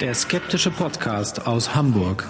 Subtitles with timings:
[0.00, 2.24] Der skeptische Podcast aus Hamburg.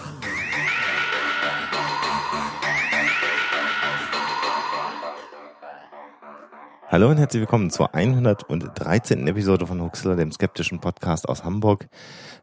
[6.88, 9.26] Hallo und herzlich willkommen zur 113.
[9.26, 11.88] Episode von Huxilla, dem skeptischen Podcast aus Hamburg.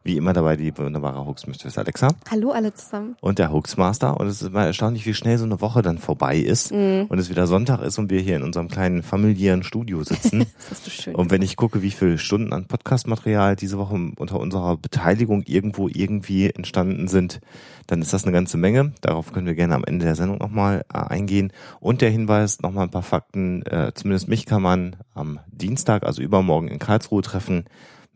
[0.07, 2.09] Wie immer dabei die wunderbare Hoaxmistress Alexa.
[2.29, 3.15] Hallo alle zusammen.
[3.21, 4.19] Und der Hoaxmaster.
[4.19, 7.07] Und es ist mal erstaunlich, wie schnell so eine Woche dann vorbei ist Mhm.
[7.09, 10.45] und es wieder Sonntag ist und wir hier in unserem kleinen familiären Studio sitzen.
[10.59, 11.15] Das hast du schön.
[11.15, 15.87] und wenn ich gucke, wie viele Stunden an Podcastmaterial diese Woche unter unserer Beteiligung irgendwo
[15.91, 17.41] irgendwie entstanden sind,
[17.87, 18.93] dann ist das eine ganze Menge.
[19.01, 21.51] Darauf können wir gerne am Ende der Sendung nochmal äh, eingehen.
[21.79, 23.63] Und der Hinweis, nochmal ein paar Fakten.
[23.65, 27.65] Äh, zumindest mich kann man am Dienstag, also übermorgen in Karlsruhe treffen.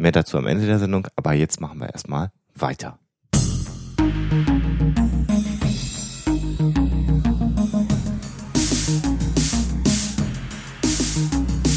[0.01, 1.07] Mehr dazu am Ende der Sendung.
[1.17, 2.97] Aber jetzt machen wir erstmal weiter.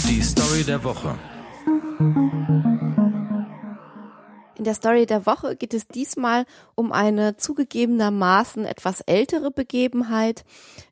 [0.09, 1.19] Die Story der Woche.
[4.55, 6.45] In der Story der Woche geht es diesmal
[6.77, 10.45] um eine zugegebenermaßen etwas ältere Begebenheit.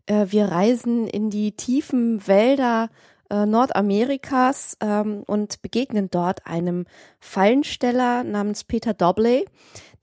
[0.06, 2.88] Äh, Wir reisen in die tiefen Wälder
[3.30, 6.86] äh, Nordamerikas ähm, und begegnen dort einem
[7.20, 9.46] Fallensteller namens Peter Dobley,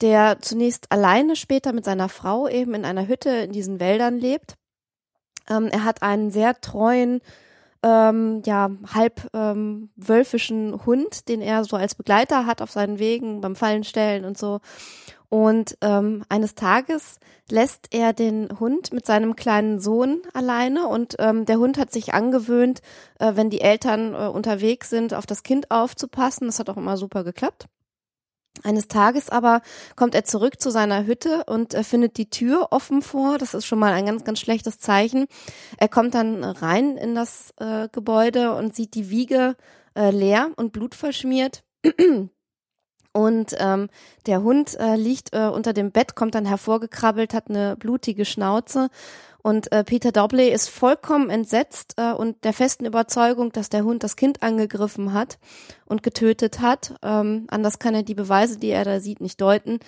[0.02, 4.56] der zunächst alleine später mit seiner Frau eben in einer Hütte in diesen Wäldern lebt.
[5.50, 7.22] Ähm, Er hat einen sehr treuen
[7.84, 13.42] ähm, ja, halb ähm, wölfischen Hund, den er so als Begleiter hat auf seinen Wegen
[13.42, 14.60] beim Fallenstellen und so.
[15.30, 21.46] Und ähm, eines Tages lässt er den Hund mit seinem kleinen Sohn alleine und ähm,
[21.46, 22.82] der Hund hat sich angewöhnt,
[23.20, 26.48] äh, wenn die Eltern äh, unterwegs sind, auf das Kind aufzupassen.
[26.48, 27.68] Das hat auch immer super geklappt.
[28.64, 29.62] Eines Tages aber
[29.96, 33.38] kommt er zurück zu seiner Hütte und äh, findet die Tür offen vor.
[33.38, 35.28] Das ist schon mal ein ganz, ganz schlechtes Zeichen.
[35.78, 39.56] Er kommt dann rein in das äh, Gebäude und sieht die Wiege
[39.96, 41.64] äh, leer und blutverschmiert.
[43.18, 43.90] Und ähm,
[44.28, 48.90] der Hund äh, liegt äh, unter dem Bett, kommt dann hervorgekrabbelt, hat eine blutige Schnauze.
[49.42, 54.04] Und äh, Peter Dobley ist vollkommen entsetzt äh, und der festen Überzeugung, dass der Hund
[54.04, 55.40] das Kind angegriffen hat
[55.88, 56.94] und getötet hat.
[57.02, 59.80] Ähm, anders kann er die Beweise, die er da sieht, nicht deuten.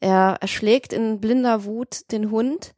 [0.00, 2.74] Er erschlägt in blinder Wut den Hund,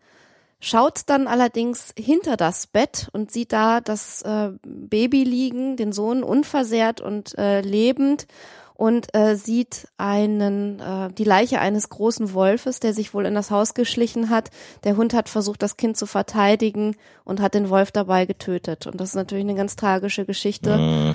[0.61, 6.23] schaut dann allerdings hinter das Bett und sieht da das äh, Baby liegen, den Sohn
[6.23, 8.29] unversehrt und äh, lebend
[8.77, 13.51] und äh, sieht einen äh, die Leiche eines großen Wolfes, der sich wohl in das
[13.51, 14.51] Haus geschlichen hat.
[14.85, 16.95] Der Hund hat versucht, das Kind zu verteidigen
[17.25, 18.87] und hat den Wolf dabei getötet.
[18.87, 20.71] Und das ist natürlich eine ganz tragische Geschichte.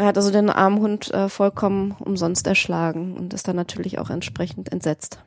[0.00, 4.10] Er hat also den armen Hund äh, vollkommen umsonst erschlagen und ist dann natürlich auch
[4.10, 5.18] entsprechend entsetzt.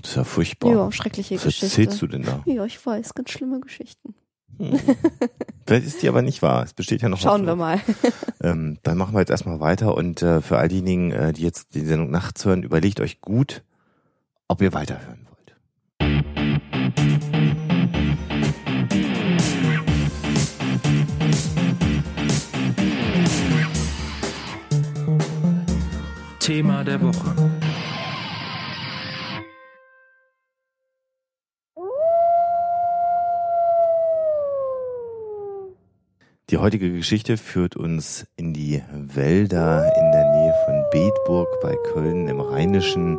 [0.00, 0.70] das ist ja furchtbar.
[0.72, 1.66] Ja, schreckliche Was Geschichte.
[1.66, 2.40] erzählst du denn da?
[2.46, 4.14] Ja, ich weiß, ganz schlimme Geschichten.
[4.58, 4.78] Hm.
[5.66, 6.62] Vielleicht ist die aber nicht wahr.
[6.64, 7.58] Es besteht ja noch Schauen wir Hoffnung.
[7.58, 7.80] mal.
[8.42, 11.74] Ähm, dann machen wir jetzt erstmal weiter und äh, für all diejenigen, äh, die jetzt
[11.74, 13.64] die Sendung nachts hören, überlegt euch gut,
[14.46, 15.56] ob ihr weiterhören wollt.
[26.38, 27.55] Thema der Woche.
[36.50, 42.28] Die heutige Geschichte führt uns in die Wälder in der Nähe von Bedburg bei Köln
[42.28, 43.18] im Rheinischen.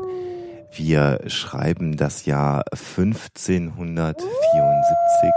[0.71, 5.29] Wir schreiben das Jahr 1574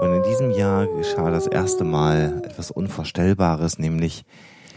[0.00, 4.26] und in diesem Jahr geschah das erste Mal etwas Unvorstellbares, nämlich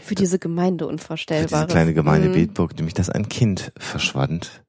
[0.02, 1.66] Für diese Gemeinde für unvorstellbar.
[1.66, 2.32] diese kleine Gemeinde Mhm.
[2.32, 4.64] Bedburg, nämlich dass ein Kind verschwand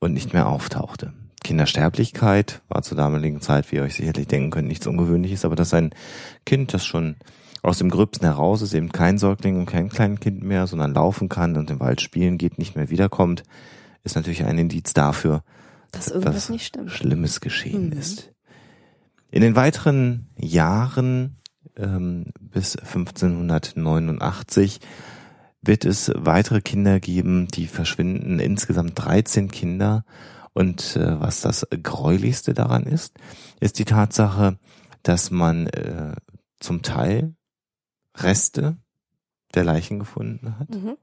[0.00, 1.12] und nicht mehr auftauchte.
[1.44, 5.74] Kindersterblichkeit war zur damaligen Zeit, wie ihr euch sicherlich denken könnt, nichts Ungewöhnliches, aber dass
[5.74, 5.90] ein
[6.44, 7.16] Kind, das schon
[7.62, 11.56] aus dem Gröbsten heraus ist, eben kein Säugling und kein Kleinkind mehr, sondern laufen kann
[11.56, 13.42] und im Wald spielen geht, nicht mehr wiederkommt,
[14.04, 15.42] ist natürlich ein Indiz dafür,
[15.92, 16.90] Dass irgendwas etwas nicht stimmt.
[16.90, 17.98] Schlimmes geschehen Mhm.
[17.98, 18.32] ist.
[19.30, 21.36] In den weiteren Jahren
[21.76, 24.80] ähm, bis 1589
[25.62, 28.38] wird es weitere Kinder geben, die verschwinden.
[28.38, 30.04] Insgesamt 13 Kinder.
[30.56, 33.18] Und äh, was das Gräulichste daran ist,
[33.60, 34.58] ist die Tatsache,
[35.02, 36.14] dass man äh,
[36.60, 37.34] zum Teil
[38.14, 38.78] Reste
[39.54, 40.70] der Leichen gefunden hat.
[40.70, 40.96] Mhm.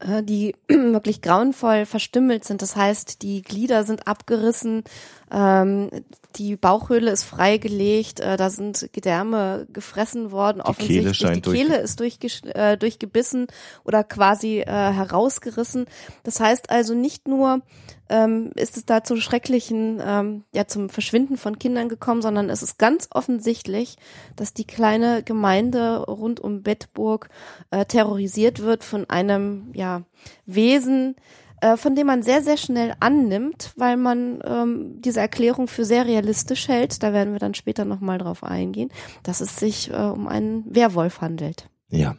[0.00, 2.60] Äh, Die wirklich grauenvoll verstümmelt sind.
[2.60, 4.82] Das heißt, die Glieder sind abgerissen,
[5.30, 5.90] ähm,
[6.36, 10.62] die Bauchhöhle ist freigelegt, äh, da sind Gedärme gefressen worden.
[10.78, 13.46] Die Kehle scheint die durch- Kehle ist durchgesch äh, durchgebissen
[13.84, 15.86] oder quasi äh, herausgerissen.
[16.22, 17.62] Das heißt also nicht nur,
[18.08, 22.62] ähm, ist es da zu schrecklichen, ähm, ja, zum Verschwinden von Kindern gekommen, sondern es
[22.62, 23.96] ist ganz offensichtlich,
[24.36, 27.28] dass die kleine Gemeinde rund um Bettburg
[27.70, 30.02] äh, terrorisiert wird von einem, ja,
[30.46, 31.16] Wesen,
[31.60, 36.06] äh, von dem man sehr, sehr schnell annimmt, weil man ähm, diese Erklärung für sehr
[36.06, 37.02] realistisch hält.
[37.02, 38.90] Da werden wir dann später nochmal drauf eingehen,
[39.22, 41.68] dass es sich äh, um einen Werwolf handelt.
[41.90, 42.16] Ja.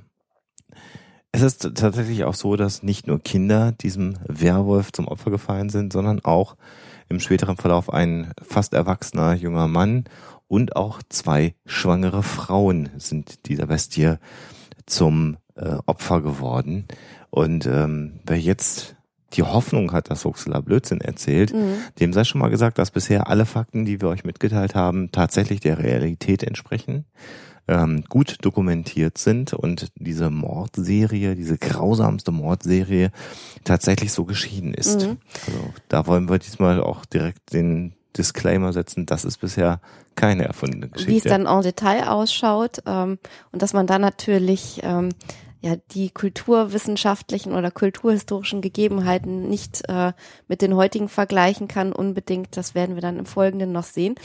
[1.31, 5.93] Es ist tatsächlich auch so, dass nicht nur Kinder diesem Werwolf zum Opfer gefallen sind,
[5.93, 6.55] sondern auch
[7.07, 10.05] im späteren Verlauf ein fast erwachsener junger Mann
[10.47, 14.15] und auch zwei schwangere Frauen sind dieser Bestie
[14.87, 16.87] zum äh, Opfer geworden.
[17.29, 18.95] Und ähm, wer jetzt
[19.33, 21.77] die Hoffnung hat, dass Huxler Blödsinn erzählt, mhm.
[21.99, 25.59] dem sei schon mal gesagt, dass bisher alle Fakten, die wir euch mitgeteilt haben, tatsächlich
[25.59, 27.05] der Realität entsprechen,
[27.67, 33.11] ähm, gut dokumentiert sind und diese Mordserie, diese grausamste Mordserie
[33.63, 35.05] tatsächlich so geschieden ist.
[35.05, 35.17] Mhm.
[35.45, 39.79] Also da wollen wir diesmal auch direkt den Disclaimer setzen, das ist bisher
[40.15, 41.11] keine erfundene Geschichte.
[41.11, 43.19] Wie es dann en Detail ausschaut ähm,
[43.51, 45.09] und dass man da natürlich ähm,
[45.61, 50.13] ja die kulturwissenschaftlichen oder kulturhistorischen Gegebenheiten nicht äh,
[50.47, 52.55] mit den heutigen vergleichen kann, unbedingt.
[52.55, 54.15] Das werden wir dann im Folgenden noch sehen.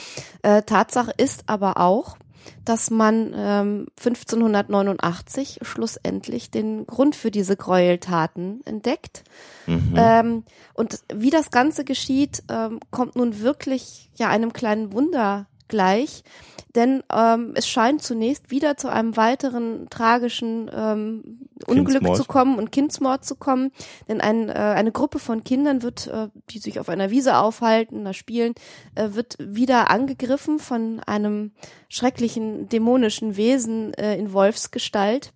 [0.42, 2.16] Äh, Tatsache ist aber auch,
[2.64, 9.24] dass man ähm, 1589 schlussendlich den Grund für diese Gräueltaten entdeckt.
[9.66, 9.94] Mhm.
[9.96, 10.44] Ähm,
[10.74, 16.22] und wie das Ganze geschieht, ähm, kommt nun wirklich ja einem kleinen Wunder gleich,
[16.74, 22.72] denn ähm, es scheint zunächst wieder zu einem weiteren tragischen ähm, Unglück zu kommen und
[22.72, 23.70] Kindsmord zu kommen,
[24.08, 28.04] denn ein, äh, eine Gruppe von Kindern wird, äh, die sich auf einer Wiese aufhalten,
[28.04, 28.54] da spielen,
[28.94, 31.52] äh, wird wieder angegriffen von einem
[31.88, 35.32] schrecklichen dämonischen Wesen äh, in Wolfsgestalt.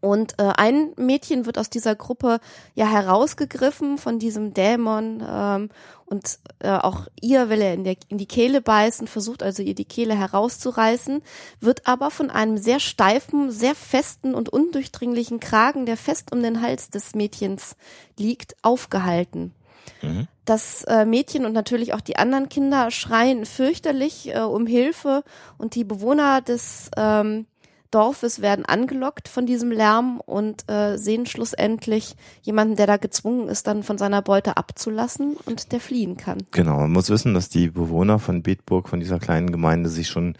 [0.00, 2.38] Und äh, ein Mädchen wird aus dieser Gruppe
[2.74, 5.70] ja herausgegriffen von diesem Dämon ähm,
[6.06, 9.74] und äh, auch ihr will er in, der, in die Kehle beißen, versucht also ihr
[9.74, 11.22] die Kehle herauszureißen,
[11.60, 16.62] wird aber von einem sehr steifen, sehr festen und undurchdringlichen Kragen, der fest um den
[16.62, 17.76] Hals des Mädchens
[18.16, 19.52] liegt, aufgehalten.
[20.00, 20.28] Mhm.
[20.44, 25.24] Das äh, Mädchen und natürlich auch die anderen Kinder schreien fürchterlich äh, um Hilfe
[25.58, 27.46] und die Bewohner des ähm,
[27.90, 33.66] Dorfes werden angelockt von diesem Lärm und äh, sehen schlussendlich jemanden, der da gezwungen ist,
[33.66, 36.38] dann von seiner Beute abzulassen und der fliehen kann.
[36.50, 40.34] Genau, man muss wissen, dass die Bewohner von Bedburg, von dieser kleinen Gemeinde, sich schon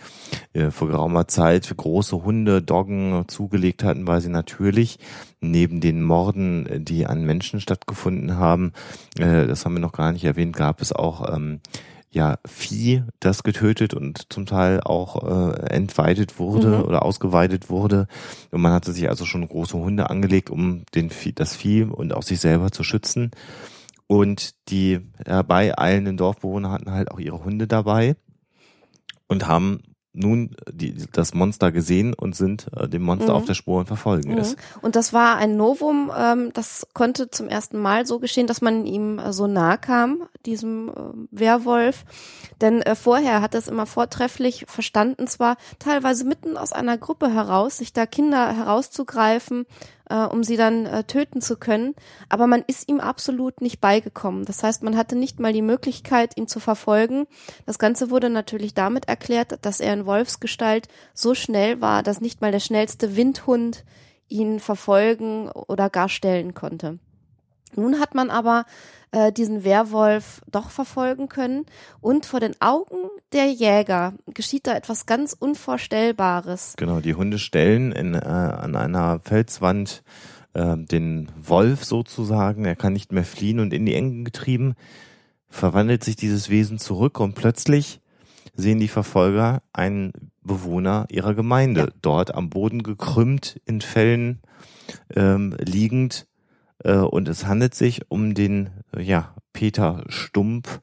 [0.52, 4.98] äh, vor geraumer Zeit für große Hunde, Doggen zugelegt hatten, weil sie natürlich
[5.40, 8.72] neben den Morden, die an Menschen stattgefunden haben,
[9.18, 11.60] äh, das haben wir noch gar nicht erwähnt, gab es auch ähm,
[12.10, 16.84] ja Vieh, das getötet und zum Teil auch äh, entweidet wurde mhm.
[16.84, 18.06] oder ausgeweidet wurde.
[18.50, 22.14] Und man hatte sich also schon große Hunde angelegt, um den Vieh, das Vieh und
[22.14, 23.30] auch sich selber zu schützen.
[24.06, 28.16] Und die herbeieilenden Dorfbewohner hatten halt auch ihre Hunde dabei
[29.26, 29.82] und haben
[30.18, 33.36] nun die, das Monster gesehen und sind äh, dem Monster mhm.
[33.36, 34.38] auf der Spur und verfolgen mhm.
[34.38, 34.56] es.
[34.82, 38.86] Und das war ein Novum, ähm, das konnte zum ersten Mal so geschehen, dass man
[38.86, 40.92] ihm äh, so nah kam, diesem äh,
[41.30, 42.04] Werwolf.
[42.60, 47.78] Denn äh, vorher hat es immer vortrefflich verstanden, zwar teilweise mitten aus einer Gruppe heraus,
[47.78, 49.66] sich da Kinder herauszugreifen
[50.10, 51.94] äh, um sie dann äh, töten zu können.
[52.28, 54.44] Aber man ist ihm absolut nicht beigekommen.
[54.44, 57.26] Das heißt, man hatte nicht mal die Möglichkeit, ihn zu verfolgen.
[57.66, 62.40] Das Ganze wurde natürlich damit erklärt, dass er in Wolfsgestalt so schnell war, dass nicht
[62.40, 63.84] mal der schnellste Windhund
[64.28, 66.98] ihn verfolgen oder gar stellen konnte.
[67.76, 68.64] Nun hat man aber
[69.10, 71.66] äh, diesen Werwolf doch verfolgen können
[72.00, 76.74] und vor den Augen der Jäger geschieht da etwas ganz Unvorstellbares.
[76.76, 80.02] Genau, die Hunde stellen in, äh, an einer Felswand
[80.54, 84.74] äh, den Wolf sozusagen, er kann nicht mehr fliehen und in die Engen getrieben
[85.50, 88.00] verwandelt sich dieses Wesen zurück und plötzlich
[88.54, 91.88] sehen die Verfolger einen Bewohner ihrer Gemeinde ja.
[92.02, 94.40] dort am Boden gekrümmt in Fällen
[95.14, 96.26] ähm, liegend
[96.84, 100.80] und es handelt sich um den äh, ja, Peter Stump.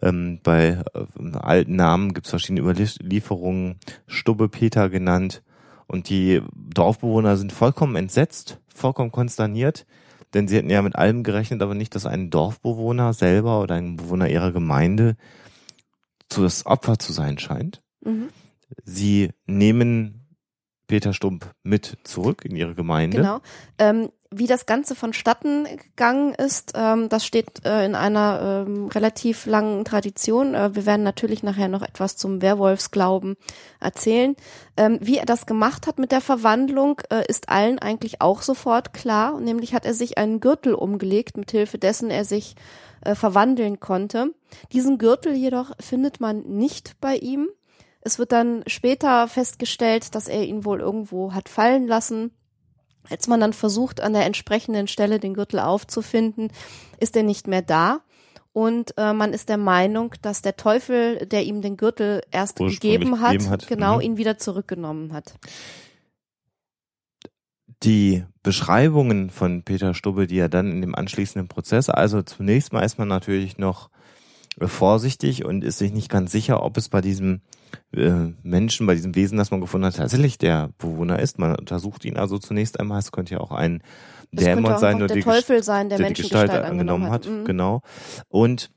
[0.00, 3.76] Ähm, bei äh, alten Namen gibt es verschiedene Überlieferungen,
[4.06, 5.42] Stubbe Peter genannt.
[5.86, 9.86] Und die Dorfbewohner sind vollkommen entsetzt, vollkommen konsterniert,
[10.34, 13.96] denn sie hätten ja mit allem gerechnet, aber nicht, dass ein Dorfbewohner selber oder ein
[13.96, 15.16] Bewohner ihrer Gemeinde
[16.28, 17.82] zu das Opfer zu sein scheint.
[18.04, 18.28] Mhm.
[18.84, 20.36] Sie nehmen
[20.88, 23.16] Peter Stump mit zurück in ihre Gemeinde.
[23.16, 23.40] Genau.
[23.78, 29.46] Ähm, wie das Ganze vonstatten gegangen ist, ähm, das steht äh, in einer ähm, relativ
[29.46, 30.54] langen Tradition.
[30.54, 33.36] Äh, wir werden natürlich nachher noch etwas zum Werwolfsglauben
[33.80, 34.36] erzählen.
[34.76, 38.92] Ähm, wie er das gemacht hat mit der Verwandlung, äh, ist allen eigentlich auch sofort
[38.92, 39.40] klar.
[39.40, 42.54] Nämlich hat er sich einen Gürtel umgelegt, mit Hilfe dessen er sich
[43.00, 44.34] äh, verwandeln konnte.
[44.72, 47.48] Diesen Gürtel jedoch findet man nicht bei ihm.
[48.02, 52.32] Es wird dann später festgestellt, dass er ihn wohl irgendwo hat fallen lassen.
[53.10, 56.50] Als man dann versucht, an der entsprechenden Stelle den Gürtel aufzufinden,
[57.00, 58.00] ist er nicht mehr da.
[58.52, 63.20] Und äh, man ist der Meinung, dass der Teufel, der ihm den Gürtel erst gegeben
[63.20, 64.00] hat, gegeben hat, genau mhm.
[64.00, 65.34] ihn wieder zurückgenommen hat.
[67.84, 72.82] Die Beschreibungen von Peter Stubbe, die er dann in dem anschließenden Prozess, also zunächst mal
[72.82, 73.90] ist man natürlich noch
[74.58, 77.42] äh, vorsichtig und ist sich nicht ganz sicher, ob es bei diesem
[77.90, 81.38] Menschen, bei diesem Wesen, das man gefunden hat, tatsächlich der Bewohner ist.
[81.38, 82.98] Man untersucht ihn also zunächst einmal.
[82.98, 83.82] Es könnte ja auch ein
[84.32, 87.26] Dämon sein oder der Teufel sein, der, der die Gestalt angenommen hat.
[87.26, 87.32] hat.
[87.32, 87.44] Mhm.
[87.44, 87.82] Genau.
[88.28, 88.70] Und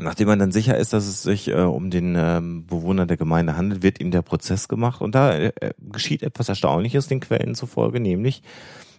[0.00, 3.56] Nachdem man dann sicher ist, dass es sich äh, um den ähm, Bewohner der Gemeinde
[3.56, 7.98] handelt, wird ihm der Prozess gemacht und da äh, geschieht etwas Erstaunliches den Quellen zufolge,
[7.98, 8.42] nämlich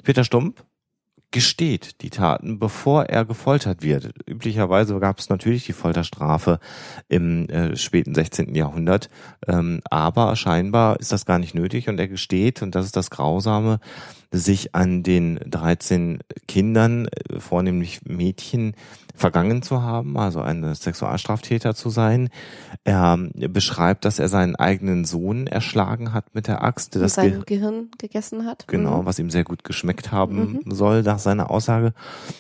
[0.03, 0.65] Peter Stump
[1.31, 4.13] gesteht die Taten, bevor er gefoltert wird.
[4.27, 6.59] Üblicherweise gab es natürlich die Folterstrafe
[7.07, 8.55] im äh, späten 16.
[8.55, 9.09] Jahrhundert,
[9.47, 13.11] ähm, aber scheinbar ist das gar nicht nötig und er gesteht, und das ist das
[13.11, 13.79] Grausame,
[14.31, 18.75] sich an den 13 Kindern, äh, vornehmlich Mädchen,
[19.19, 22.29] vergangen zu haben, also ein Sexualstraftäter zu sein.
[22.83, 23.17] Er
[23.49, 26.95] beschreibt, dass er seinen eigenen Sohn erschlagen hat mit der Axt.
[26.95, 28.67] Und das sein Ge Gehirn gegessen hat.
[28.67, 29.05] Genau, mhm.
[29.05, 30.71] was ihm sehr gut geschmeckt haben mhm.
[30.71, 31.93] soll nach seiner Aussage.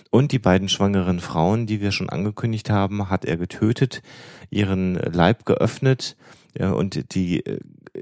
[0.09, 4.01] Und die beiden schwangeren Frauen, die wir schon angekündigt haben, hat er getötet,
[4.49, 6.15] ihren Leib geöffnet
[6.57, 7.59] und die äh,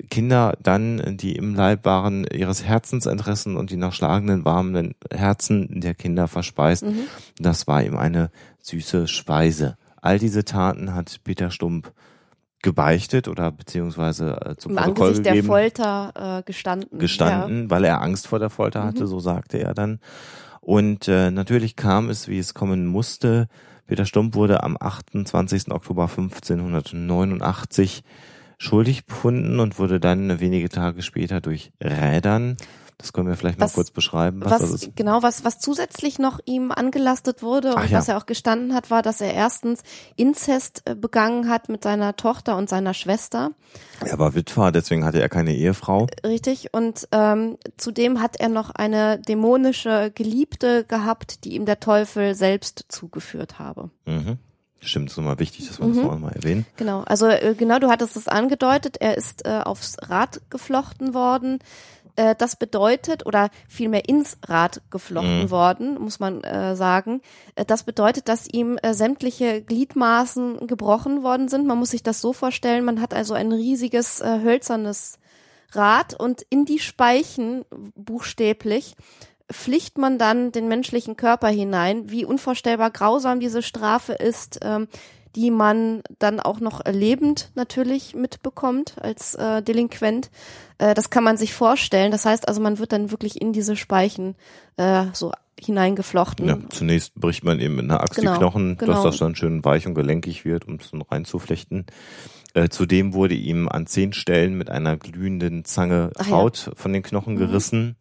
[0.10, 5.82] Kinder dann, die im Leib waren, ihres Herzens entrissen und die nach schlagenden, warmen Herzen
[5.82, 6.86] der Kinder verspeist.
[6.86, 7.04] Mhm.
[7.40, 8.30] Das war ihm eine
[8.62, 9.78] süße Speise.
[10.02, 11.92] All diese Taten hat Peter Stump
[12.62, 15.48] gebeichtet oder beziehungsweise äh, zum Im Protokoll Angesicht gegeben.
[15.48, 17.00] der Folter äh, gestanden.
[17.00, 17.70] Gestanden, ja.
[17.70, 19.08] weil er Angst vor der Folter hatte, mhm.
[19.08, 20.00] so sagte er dann.
[20.62, 23.48] Und äh, natürlich kam es, wie es kommen musste.
[23.86, 25.72] Peter Stump wurde am 28.
[25.72, 28.04] Oktober 1589
[28.58, 32.58] schuldig befunden und wurde dann wenige Tage später durch Rädern
[32.98, 34.44] das können wir vielleicht was, mal kurz beschreiben.
[34.44, 34.96] Was, was das ist.
[34.96, 38.00] Genau, was, was zusätzlich noch ihm angelastet wurde und ja.
[38.00, 39.84] was er auch gestanden hat, war, dass er erstens
[40.16, 43.52] Inzest äh, begangen hat mit seiner Tochter und seiner Schwester.
[44.04, 46.08] Er war Witwer, deswegen hatte er keine Ehefrau.
[46.26, 46.74] Richtig.
[46.74, 52.86] Und ähm, zudem hat er noch eine dämonische Geliebte gehabt, die ihm der Teufel selbst
[52.90, 53.92] zugeführt habe.
[54.08, 54.40] Mhm.
[54.80, 55.96] Stimmt, ist nochmal wichtig, dass wir mhm.
[55.96, 56.66] das nochmal erwähnen.
[56.76, 61.60] Genau, also äh, genau, du hattest es angedeutet, er ist äh, aufs Rad geflochten worden.
[62.18, 65.52] Äh, das bedeutet, oder vielmehr ins Rad geflochten mhm.
[65.52, 67.22] worden, muss man äh, sagen.
[67.56, 71.66] Äh, das bedeutet, dass ihm äh, sämtliche Gliedmaßen gebrochen worden sind.
[71.66, 75.20] Man muss sich das so vorstellen, man hat also ein riesiges hölzernes
[75.72, 77.66] Rad und in die Speichen
[77.96, 78.96] buchstäblich
[79.52, 82.10] pflicht man dann den menschlichen Körper hinein.
[82.10, 84.88] Wie unvorstellbar grausam diese Strafe ist, ähm,
[85.36, 90.32] die man dann auch noch lebend natürlich mitbekommt als äh, Delinquent.
[90.80, 92.12] Äh, das kann man sich vorstellen.
[92.12, 94.36] Das heißt also, man wird dann wirklich in diese Speichen
[94.78, 96.48] äh, so hineingeflochten.
[96.48, 98.94] Ja, zunächst bricht man eben mit einer Axt genau, die Knochen, genau.
[98.94, 101.86] dass das dann schön weich und gelenkig wird, um es dann reinzuflechten.
[102.54, 106.74] Äh, zudem wurde ihm an zehn Stellen mit einer glühenden Zange Ach, Haut ja.
[106.76, 107.40] von den Knochen mhm.
[107.40, 107.96] gerissen.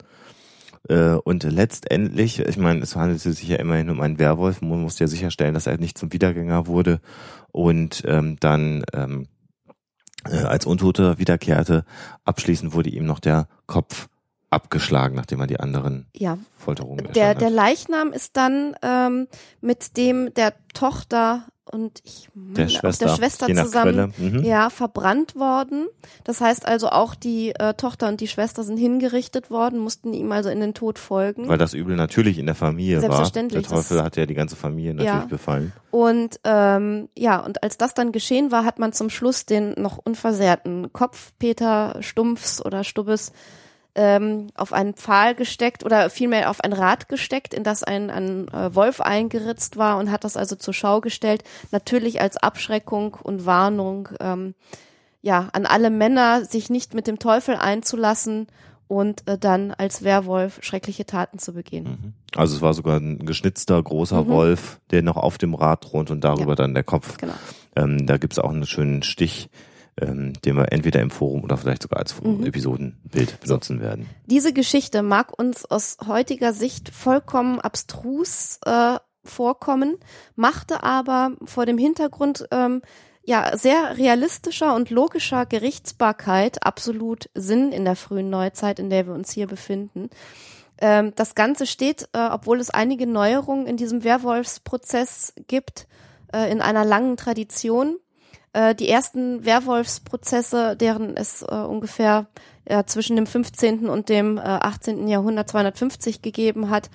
[0.88, 4.98] Äh, und letztendlich, ich meine, es handelt sich ja immerhin um einen Werwolf, man muss
[4.98, 7.00] ja sicherstellen, dass er nicht zum Wiedergänger wurde
[7.52, 9.28] und ähm, dann ähm,
[10.24, 11.84] äh, als Untoter wiederkehrte.
[12.24, 14.08] Abschließend wurde ihm noch der Kopf
[14.50, 16.38] abgeschlagen, nachdem er die anderen ja.
[16.56, 19.26] Folterungen der, der Leichnam ist dann ähm,
[19.60, 24.44] mit dem der Tochter und ich der Schwester, der Schwester zusammen mhm.
[24.44, 25.86] ja verbrannt worden.
[26.24, 30.30] Das heißt also auch die äh, Tochter und die Schwester sind hingerichtet worden, mussten ihm
[30.32, 31.48] also in den Tod folgen.
[31.48, 33.76] Weil das Übel natürlich in der Familie Selbstverständlich, war.
[33.76, 35.26] Der Teufel hat ja die ganze Familie natürlich ja.
[35.26, 35.72] befallen.
[35.90, 39.98] Und ähm, ja, und als das dann geschehen war, hat man zum Schluss den noch
[39.98, 43.32] unversehrten Kopf Peter Stumpfs oder Stubbes
[43.96, 48.48] ähm, auf einen Pfahl gesteckt oder vielmehr auf ein Rad gesteckt, in das ein, ein
[48.48, 53.46] äh, Wolf eingeritzt war und hat das also zur Schau gestellt, natürlich als Abschreckung und
[53.46, 54.54] Warnung ähm,
[55.22, 58.48] ja an alle Männer, sich nicht mit dem Teufel einzulassen
[58.86, 61.84] und äh, dann als Werwolf schreckliche Taten zu begehen.
[61.84, 62.12] Mhm.
[62.36, 64.28] Also es war sogar ein geschnitzter großer mhm.
[64.28, 66.56] Wolf, der noch auf dem Rad thront und darüber ja.
[66.56, 67.16] dann der Kopf.
[67.16, 67.34] Genau.
[67.74, 69.48] Ähm, da gibt's auch einen schönen Stich
[70.00, 72.44] ähm, den wir entweder im Forum oder vielleicht sogar als mhm.
[72.44, 74.08] Episodenbild benutzen werden.
[74.26, 79.96] Diese Geschichte mag uns aus heutiger Sicht vollkommen abstrus äh, vorkommen,
[80.34, 82.82] machte aber vor dem Hintergrund ähm,
[83.24, 89.14] ja sehr realistischer und logischer Gerichtsbarkeit absolut Sinn in der frühen Neuzeit, in der wir
[89.14, 90.10] uns hier befinden.
[90.78, 95.86] Ähm, das Ganze steht, äh, obwohl es einige Neuerungen in diesem Werwolfsprozess gibt,
[96.32, 97.96] äh, in einer langen Tradition.
[98.56, 102.26] Äh, die ersten Werwolfsprozesse, deren es äh, ungefähr
[102.64, 103.86] äh, zwischen dem 15.
[103.90, 105.08] und dem 18.
[105.08, 106.90] Jahrhundert 250 gegeben hat,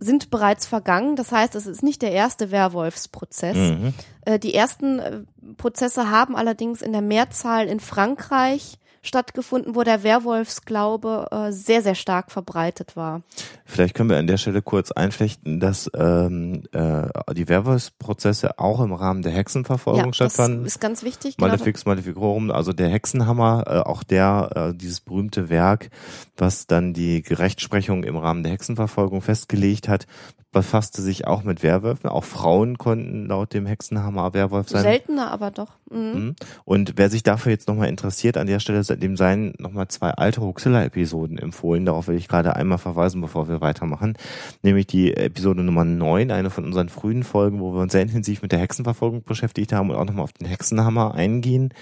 [0.00, 1.14] sind bereits vergangen.
[1.14, 3.54] Das heißt, es ist nicht der erste Werwolfsprozess.
[3.54, 3.94] Mhm.
[4.42, 11.52] die ersten Prozesse haben allerdings in der Mehrzahl in Frankreich stattgefunden, wo der Werwolfsglaube äh,
[11.52, 13.22] sehr, sehr stark verbreitet war.
[13.64, 18.92] Vielleicht können wir an der Stelle kurz einflechten, dass ähm, äh, die Werwolfsprozesse auch im
[18.92, 20.64] Rahmen der Hexenverfolgung ja, stattfanden.
[20.64, 21.36] Das ist ganz wichtig.
[21.36, 21.48] Genau.
[21.48, 25.90] Malefix Maleficorum, also der Hexenhammer, äh, auch der, äh, dieses berühmte Werk,
[26.36, 30.06] was dann die Gerechtsprechung im Rahmen der Hexenverfolgung festgelegt hat,
[30.52, 32.10] befasste sich auch mit Werwölfen.
[32.10, 34.82] Auch Frauen konnten laut dem Hexenhammer Werwolf sein.
[34.82, 35.78] Seltener, aber doch.
[35.90, 35.98] Mhm.
[35.98, 36.36] mhm.
[36.64, 40.40] Und wer sich dafür jetzt nochmal interessiert, an der Stelle dem seien nochmal zwei alte
[40.40, 41.86] Huxilla-Episoden empfohlen.
[41.86, 44.14] Darauf will ich gerade einmal verweisen, bevor wir weitermachen.
[44.62, 48.42] Nämlich die Episode Nummer 9, eine von unseren frühen Folgen, wo wir uns sehr intensiv
[48.42, 51.72] mit der Hexenverfolgung beschäftigt haben und auch nochmal auf den Hexenhammer eingehen.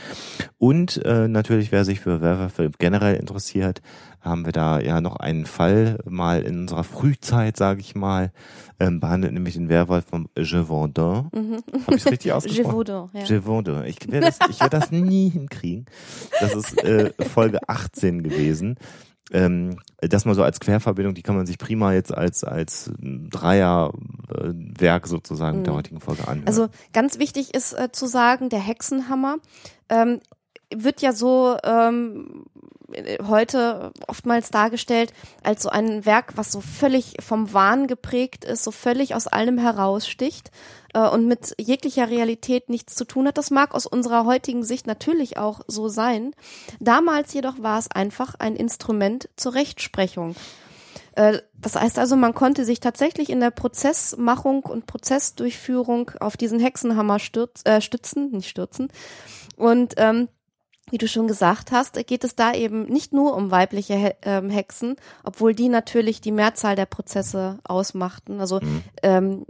[0.59, 3.81] Und äh, natürlich, wer sich für Werwölfe generell interessiert,
[4.29, 8.33] haben wir da ja noch einen Fall mal in unserer Frühzeit, sage ich mal,
[8.81, 11.31] ähm, behandelt, nämlich den Werwolf vom Gévaudan.
[11.35, 11.63] Mhm.
[11.73, 12.71] Habe ich es richtig ausgesprochen?
[12.71, 13.25] Gévaudan, ja.
[13.25, 13.85] Gévaudan.
[13.87, 15.87] Ich werde das, ich werd das nie hinkriegen.
[16.41, 18.77] Das ist äh, Folge 18 gewesen.
[19.31, 25.07] Ähm, das mal so als Querverbindung, die kann man sich prima jetzt als als Dreierwerk
[25.07, 25.65] sozusagen mhm.
[25.65, 26.47] der heutigen Folge anhören.
[26.47, 29.37] Also ganz wichtig ist äh, zu sagen, der Hexenhammer
[29.91, 30.21] ähm,
[30.75, 32.45] wird ja so ähm,
[33.27, 38.71] heute oftmals dargestellt als so ein Werk, was so völlig vom Wahn geprägt ist, so
[38.71, 40.51] völlig aus allem heraussticht
[40.95, 43.39] äh, und mit jeglicher Realität nichts zu tun hat.
[43.39, 46.35] Das mag aus unserer heutigen Sicht natürlich auch so sein.
[46.81, 50.35] Damals jedoch war es einfach ein Instrument zur Rechtsprechung.
[51.19, 56.61] Äh, das heißt also, man konnte sich tatsächlich in der Prozessmachung und Prozessdurchführung auf diesen
[56.61, 58.89] Hexenhammer stürz, äh, stützen, nicht stürzen.
[59.57, 60.29] Und ähm,
[60.91, 64.51] wie du schon gesagt hast, geht es da eben nicht nur um weibliche He ähm,
[64.51, 68.41] Hexen, obwohl die natürlich die Mehrzahl der Prozesse ausmachten.
[68.41, 68.83] Also mhm.
[69.03, 69.47] ähm,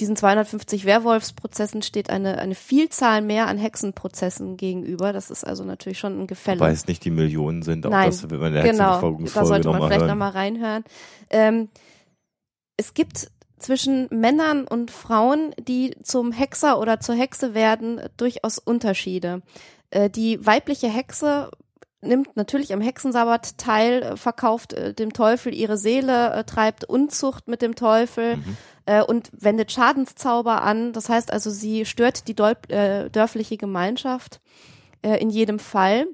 [0.00, 5.12] diesen 250 Werwolfsprozessen steht eine, eine Vielzahl mehr an Hexenprozessen gegenüber.
[5.12, 6.60] Das ist also natürlich schon ein Gefälle.
[6.60, 9.68] Weil es nicht die Millionen sind, auch Nein, das wird man der genau, da sollte
[9.68, 10.84] man vielleicht nochmal reinhören.
[11.28, 11.68] Ähm,
[12.76, 19.42] es gibt zwischen Männern und Frauen, die zum Hexer oder zur Hexe werden, durchaus Unterschiede.
[19.90, 21.50] Äh, die weibliche Hexe
[22.02, 27.48] nimmt natürlich am Hexensabbat teil, äh, verkauft äh, dem Teufel ihre Seele, äh, treibt Unzucht
[27.48, 28.56] mit dem Teufel mhm.
[28.86, 30.92] äh, und wendet Schadenszauber an.
[30.92, 34.40] Das heißt also, sie stört die Dol äh, dörfliche Gemeinschaft
[35.02, 36.08] in jedem Fall.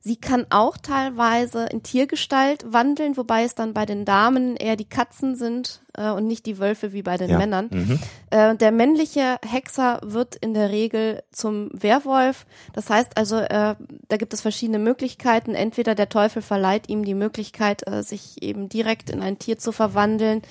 [0.00, 4.88] Sie kann auch teilweise in Tiergestalt wandeln, wobei es dann bei den Damen eher die
[4.88, 7.38] Katzen sind äh, und nicht die Wölfe wie bei den ja.
[7.38, 7.68] Männern.
[7.70, 7.98] Mhm.
[8.30, 12.46] Äh, der männliche Hexer wird in der Regel zum Werwolf.
[12.72, 13.74] Das heißt also, äh,
[14.08, 15.54] da gibt es verschiedene Möglichkeiten.
[15.54, 19.72] Entweder der Teufel verleiht ihm die Möglichkeit, äh, sich eben direkt in ein Tier zu
[19.72, 20.42] verwandeln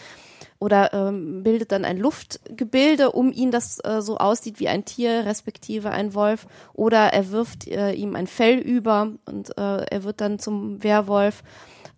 [0.60, 5.26] oder ähm, bildet dann ein Luftgebilde um ihn, das äh, so aussieht wie ein Tier,
[5.26, 10.22] respektive ein Wolf, oder er wirft äh, ihm ein Fell über und äh, er wird
[10.22, 11.44] dann zum Werwolf.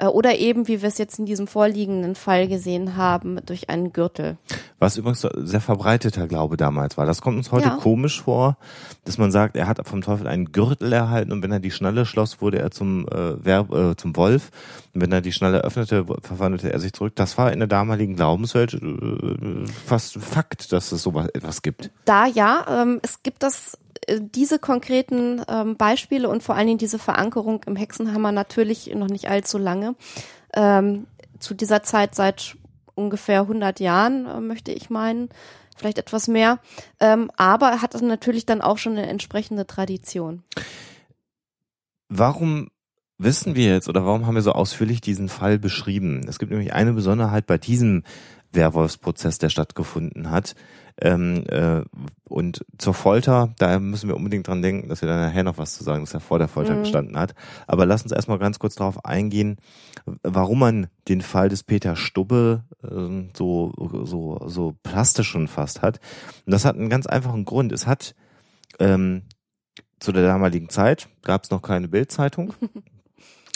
[0.01, 3.93] Äh, oder eben, wie wir es jetzt in diesem vorliegenden Fall gesehen haben, durch einen
[3.93, 4.37] Gürtel.
[4.79, 7.05] Was übrigens sehr verbreiteter Glaube damals war.
[7.05, 7.75] Das kommt uns heute ja.
[7.75, 8.57] komisch vor,
[9.05, 12.05] dass man sagt, er hat vom Teufel einen Gürtel erhalten und wenn er die Schnalle
[12.07, 14.49] schloss, wurde er zum, äh, äh, zum Wolf.
[14.93, 17.13] Und wenn er die Schnalle öffnete, verwandelte er sich zurück.
[17.15, 18.15] Das war in der damaligen
[18.51, 21.91] Glaubenswelt äh, fast Fakt, dass es sowas etwas gibt.
[22.05, 26.79] Da ja, ähm, es gibt das äh, diese konkreten ähm, Beispiele und vor allen Dingen
[26.79, 29.95] diese Verankerung im Hexenhammer natürlich noch nicht allzu lange.
[30.53, 31.07] Ähm,
[31.39, 32.57] zu dieser Zeit seit
[32.95, 35.29] ungefähr 100 Jahren, äh, möchte ich meinen,
[35.75, 36.59] vielleicht etwas mehr.
[36.99, 40.43] Ähm, aber hat natürlich dann auch schon eine entsprechende Tradition.
[42.09, 42.69] Warum
[43.23, 46.25] wissen wir jetzt oder warum haben wir so ausführlich diesen Fall beschrieben?
[46.27, 48.03] Es gibt nämlich eine Besonderheit bei diesem
[48.53, 50.55] Werwolfsprozess, der stattgefunden hat.
[50.99, 51.81] Ähm, äh,
[52.25, 55.75] und zur Folter, da müssen wir unbedingt dran denken, dass wir da nachher noch was
[55.75, 56.79] zu sagen, dass er vor der Folter mhm.
[56.79, 57.33] gestanden hat.
[57.65, 59.57] Aber lass uns erstmal ganz kurz darauf eingehen,
[60.21, 63.73] warum man den Fall des Peter Stubbe äh, so,
[64.05, 65.99] so, so plastisch schon fast hat.
[66.45, 67.71] Und das hat einen ganz einfachen Grund.
[67.71, 68.15] Es hat
[68.79, 69.23] ähm,
[69.99, 72.53] zu der damaligen Zeit gab es noch keine Bildzeitung.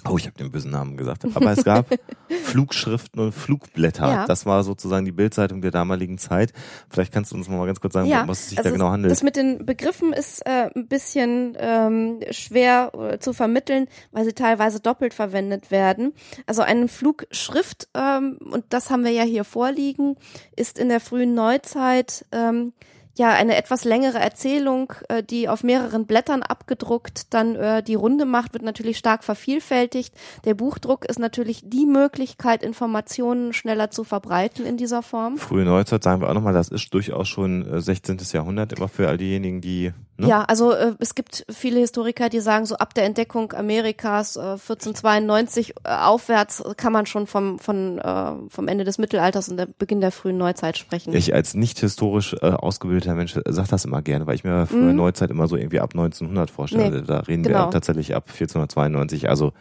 [0.07, 1.25] Oh, ich habe den bösen Namen gesagt.
[1.33, 1.87] Aber es gab
[2.43, 4.07] Flugschriften und Flugblätter.
[4.07, 4.25] Ja.
[4.27, 6.53] Das war sozusagen die Bildzeitung der damaligen Zeit.
[6.89, 8.89] Vielleicht kannst du uns mal ganz kurz sagen, Ja, was es sich also da genau
[8.89, 9.11] handelt.
[9.11, 14.33] Das mit den Begriffen ist äh, ein bisschen ähm, schwer äh, zu vermitteln, weil sie
[14.33, 16.13] teilweise doppelt verwendet werden.
[16.45, 20.15] Also eine Flugschrift, ähm, und das haben wir ja hier vorliegen,
[20.55, 22.73] ist in der frühen Neuzeit ähm,
[23.17, 28.25] ja eine etwas längere Erzählung, äh, die auf mehreren Blättern abgedruckt dann äh, die Runde
[28.25, 30.13] macht, wird natürlich stark vervielfältigt.
[30.45, 35.38] Der Buchdruck ist natürlich die Möglichkeit, Informationen schneller zu verbreiten in dieser Form.
[35.38, 38.17] Frühe Neuzeit sagen wir auch nochmal, das ist durchaus schon äh, 16.
[38.34, 40.28] Jahrhundert, immer für all diejenigen, die ne?
[40.28, 44.41] Ja, also äh, es gibt viele Historiker, die sagen, so ab der Entdeckung Amerikas äh,
[44.41, 49.65] 1492 äh, aufwärts kann man schon vom von äh, vom Ende des Mittelalters und der
[49.67, 51.13] Beginn der frühen Neuzeit sprechen.
[51.15, 54.91] Ich als nicht historisch äh, ausgebildeter Mensch sag das immer gerne, weil ich mir frühe
[54.91, 54.95] Mhm.
[54.95, 57.01] Neuzeit immer so irgendwie ab 1900 vorstelle.
[57.01, 57.65] Nee, da reden genau.
[57.67, 59.54] wir tatsächlich ab 1492, also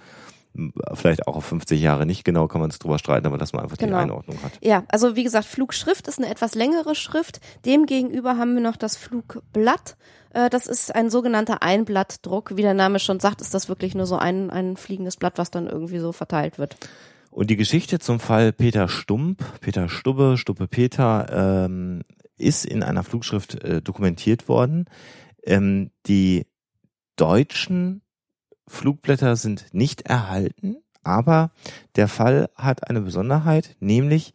[0.95, 3.65] vielleicht auch auf 50 Jahre nicht genau, kann man es drüber streiten, aber dass man
[3.65, 3.97] einfach Genau.
[3.97, 4.53] die Einordnung hat.
[4.63, 7.41] Ja, also wie gesagt, Flugschrift ist eine etwas längere Schrift.
[7.67, 9.97] Demgegenüber haben wir noch das Flugblatt.
[10.35, 12.57] Äh, Das ist ein sogenannter Einblattdruck.
[12.57, 15.51] Wie der Name schon sagt, ist das wirklich nur so ein, ein fliegendes Blatt, was
[15.51, 16.77] dann irgendwie so verteilt wird.
[17.31, 22.03] Und die Geschichte zum Fall Peter Stump, Peter Stubbe, Stubbe Peter, ähm,
[22.37, 24.87] ist in einer Flugschrift äh, dokumentiert worden.
[25.45, 26.47] Ähm, die
[27.17, 28.03] deutschen
[28.67, 31.51] Flugblätter sind nicht erhalten, aber
[31.97, 34.33] der Fall hat eine Besonderheit, nämlich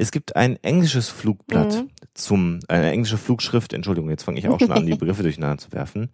[0.00, 1.90] es gibt ein englisches Flugblatt Mhm.
[2.14, 5.72] zum, eine englische Flugschrift, Entschuldigung, jetzt fange ich auch schon an, die Begriffe durcheinander zu
[5.72, 6.10] werfen.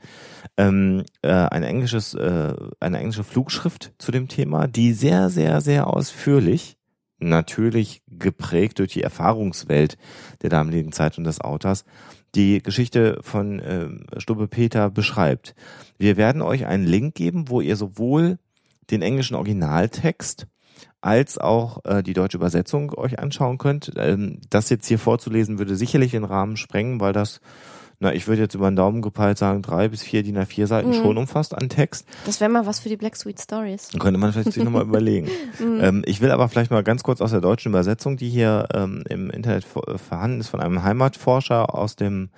[0.56, 5.86] Ähm, äh, ein englisches, äh, eine englische Flugschrift zu dem Thema, die sehr, sehr, sehr
[5.86, 6.76] ausführlich,
[7.18, 9.96] natürlich geprägt durch die Erfahrungswelt
[10.42, 11.84] der damaligen Zeit und des Autors,
[12.34, 15.54] die Geschichte von ähm, Stubbe Peter beschreibt.
[15.96, 18.38] Wir werden euch einen Link geben, wo ihr sowohl
[18.90, 20.46] den englischen Originaltext
[21.06, 23.92] als auch äh, die deutsche Übersetzung euch anschauen könnt.
[23.96, 27.40] Ähm, das jetzt hier vorzulesen würde sicherlich den Rahmen sprengen, weil das,
[28.00, 30.88] na, ich würde jetzt über den Daumen gepeilt sagen, drei bis vier DIN A4 Seiten
[30.90, 30.94] Mhm.
[30.94, 32.06] schon umfasst an Text.
[32.26, 33.88] Das wäre mal was für die Black Sweet Stories.
[33.88, 35.28] Dann könnte man vielleicht sich nochmal überlegen.
[35.60, 35.78] Mhm.
[35.80, 39.04] Ähm, ich will aber vielleicht mal ganz kurz aus der deutschen Übersetzung, die hier ähm,
[39.08, 42.30] im Internet vor- äh, vorhanden ist, von einem Heimatforscher aus dem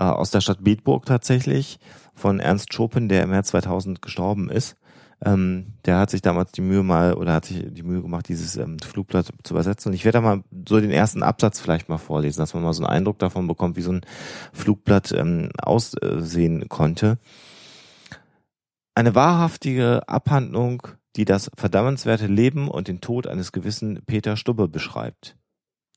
[0.00, 1.78] äh, aus der Stadt Bedburg tatsächlich,
[2.14, 4.76] von Ernst Schopen, der im März 2000 gestorben ist.
[5.24, 8.56] Ähm, der hat sich damals die Mühe mal oder hat sich die Mühe gemacht, dieses
[8.56, 9.90] ähm, Flugblatt zu übersetzen.
[9.90, 12.74] Und ich werde da mal so den ersten Absatz vielleicht mal vorlesen, dass man mal
[12.74, 14.02] so einen Eindruck davon bekommt, wie so ein
[14.52, 17.18] Flugblatt ähm, aussehen konnte.
[18.94, 20.82] Eine wahrhaftige Abhandlung,
[21.16, 25.36] die das verdammenswerte Leben und den Tod eines gewissen Peter Stubbe beschreibt.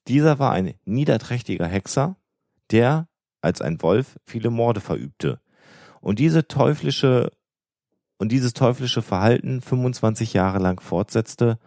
[0.07, 2.15] Dieser war ein niederträchtiger Hexer,
[2.71, 3.07] der
[3.41, 5.39] als ein Wolf viele Morde verübte
[6.01, 7.31] und diese teuflische
[8.19, 11.57] und dieses teuflische Verhalten 25 Jahre lang fortsetzte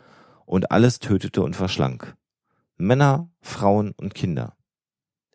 [0.46, 2.04] und alles tötete und verschlang.
[2.76, 4.54] Männer, Frauen und Kinder.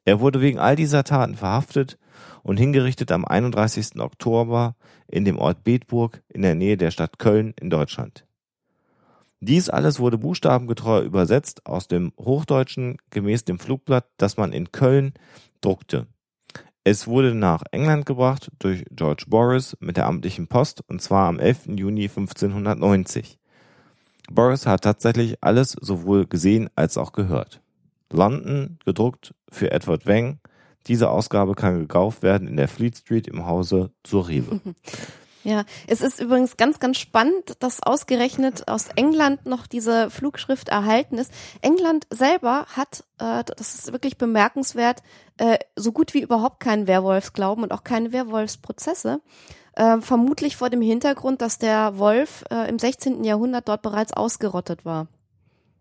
[0.06, 1.98] Er wurde wegen all dieser Taten verhaftet
[2.44, 4.00] und hingerichtet am 31.
[4.00, 4.76] Oktober
[5.08, 8.26] in dem Ort Bedburg in der Nähe der Stadt Köln in Deutschland.
[9.40, 15.14] Dies alles wurde buchstabengetreu übersetzt aus dem Hochdeutschen gemäß dem Flugblatt, das man in Köln
[15.62, 16.08] druckte.
[16.90, 21.38] Es wurde nach England gebracht durch George Boris mit der amtlichen Post und zwar am
[21.38, 21.76] 11.
[21.76, 23.38] Juni 1590.
[24.32, 27.60] Boris hat tatsächlich alles sowohl gesehen als auch gehört.
[28.10, 30.40] London, gedruckt für Edward Wang.
[30.88, 34.62] Diese Ausgabe kann gekauft werden in der Fleet Street im Hause zur Rewe.
[35.48, 41.18] Ja, es ist übrigens ganz, ganz spannend, dass ausgerechnet aus England noch diese Flugschrift erhalten
[41.18, 41.32] ist.
[41.62, 45.04] England selber hat, äh, das ist wirklich bemerkenswert,
[45.38, 49.22] äh, so gut wie überhaupt keinen Werwolfsglauben und auch keine Werwolfsprozesse.
[49.72, 53.24] Äh, vermutlich vor dem Hintergrund, dass der Wolf äh, im 16.
[53.24, 55.08] Jahrhundert dort bereits ausgerottet war.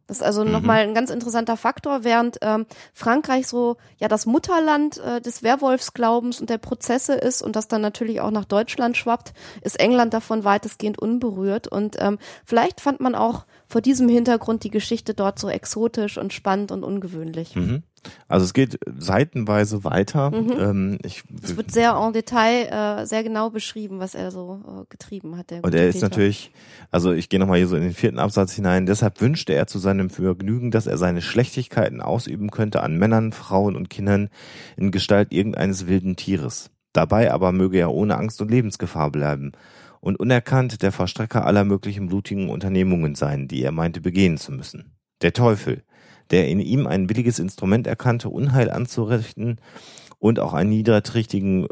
[0.07, 0.53] Das ist also Mhm.
[0.53, 6.41] nochmal ein ganz interessanter Faktor, während ähm, Frankreich so ja das Mutterland äh, des Werwolfsglaubens
[6.41, 10.45] und der Prozesse ist und das dann natürlich auch nach Deutschland schwappt, ist England davon
[10.45, 11.67] weitestgehend unberührt.
[11.67, 16.33] Und ähm, vielleicht fand man auch vor diesem Hintergrund die Geschichte dort so exotisch und
[16.33, 17.57] spannend und ungewöhnlich.
[17.57, 17.83] Mhm.
[18.29, 20.31] Also es geht seitenweise weiter.
[20.31, 20.53] Mhm.
[20.59, 24.85] Ähm, ich, Es wird sehr en Detail, äh, sehr genau beschrieben, was er so äh,
[24.89, 25.51] getrieben hat.
[25.51, 26.07] Der Und er ist Peter.
[26.07, 26.53] natürlich,
[26.91, 29.79] also ich gehe nochmal hier so in den vierten Absatz hinein, deshalb wünschte er zu
[29.79, 34.29] seinem Vergnügen, dass er seine Schlechtigkeiten ausüben könnte an Männern, Frauen und Kindern
[34.77, 36.71] in Gestalt irgendeines wilden Tieres.
[36.93, 39.53] Dabei aber möge er ohne Angst und Lebensgefahr bleiben
[40.01, 44.97] und unerkannt der Verstrecker aller möglichen blutigen Unternehmungen sein, die er meinte begehen zu müssen.
[45.21, 45.83] Der Teufel,
[46.31, 49.59] der in ihm ein billiges Instrument erkannte, Unheil anzurichten
[50.19, 51.69] und auch einen niederträchtigen äh,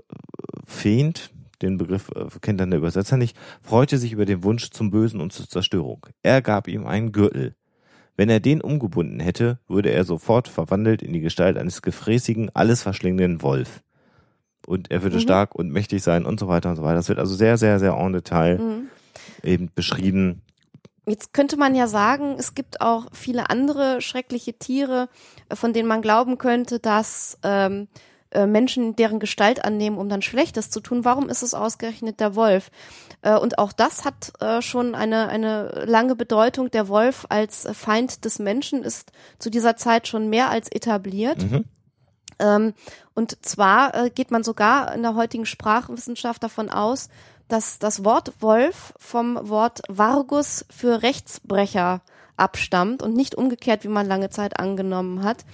[0.66, 1.30] Feind,
[1.62, 5.20] den Begriff äh, kennt dann der Übersetzer nicht, freute sich über den Wunsch zum Bösen
[5.20, 6.06] und zur Zerstörung.
[6.22, 7.54] Er gab ihm einen Gürtel,
[8.16, 12.80] Wenn er den umgebunden hätte, würde er sofort verwandelt in die Gestalt eines gefräßigen, alles
[12.80, 13.82] verschlingenden Wolf.
[14.68, 15.20] Und er würde Mhm.
[15.22, 16.94] stark und mächtig sein und so weiter und so weiter.
[16.94, 18.88] Das wird also sehr, sehr, sehr en Detail Mhm.
[19.42, 20.42] eben beschrieben.
[21.06, 25.08] Jetzt könnte man ja sagen, es gibt auch viele andere schreckliche Tiere,
[25.48, 27.88] äh, von denen man glauben könnte, dass ähm,
[28.30, 31.04] äh, Menschen deren Gestalt annehmen, um dann Schlechtes zu tun.
[31.04, 32.70] Warum ist es ausgerechnet der Wolf?
[33.20, 36.70] Äh, und auch das hat schon eine, eine lange Bedeutung.
[36.70, 41.42] Der Wolf als Feind des Menschen ist zu dieser Zeit schon mehr als etabliert.
[41.42, 41.64] Mhm.
[42.38, 42.74] Ähm,
[43.14, 47.08] und zwar äh, geht man sogar in der heutigen Sprachwissenschaft davon aus,
[47.48, 52.00] dass das Wort Wolf vom Wort Vargus für Rechtsbrecher
[52.36, 55.44] abstammt und nicht umgekehrt, wie man lange Zeit angenommen hat.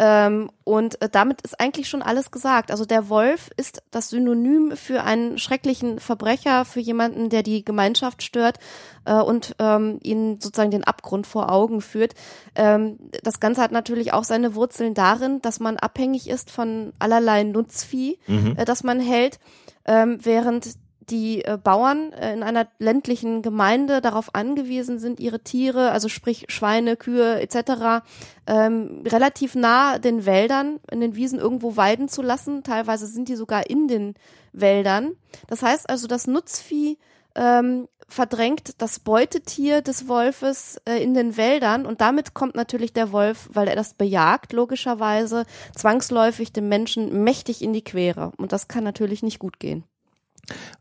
[0.00, 2.70] Ähm, und äh, damit ist eigentlich schon alles gesagt.
[2.70, 8.22] Also der Wolf ist das Synonym für einen schrecklichen Verbrecher, für jemanden, der die Gemeinschaft
[8.22, 8.58] stört
[9.06, 12.14] äh, und ähm, ihnen sozusagen den Abgrund vor Augen führt.
[12.54, 17.42] Ähm, das Ganze hat natürlich auch seine Wurzeln darin, dass man abhängig ist von allerlei
[17.42, 18.54] Nutzvieh, Mhm.
[18.56, 19.40] äh, das man hält,
[19.84, 20.68] ähm, während
[21.10, 26.46] die äh, Bauern äh, in einer ländlichen Gemeinde darauf angewiesen sind, ihre Tiere, also sprich
[26.48, 28.04] Schweine, Kühe etc.,
[28.46, 32.62] ähm, relativ nah den Wäldern, in den Wiesen irgendwo weiden zu lassen.
[32.62, 34.14] Teilweise sind die sogar in den
[34.52, 35.16] Wäldern.
[35.46, 36.98] Das heißt also, das Nutzvieh
[37.34, 43.12] ähm, verdrängt das Beutetier des Wolfes äh, in den Wäldern und damit kommt natürlich der
[43.12, 45.44] Wolf, weil er das bejagt, logischerweise
[45.76, 48.32] zwangsläufig dem Menschen mächtig in die Quere.
[48.38, 49.84] Und das kann natürlich nicht gut gehen.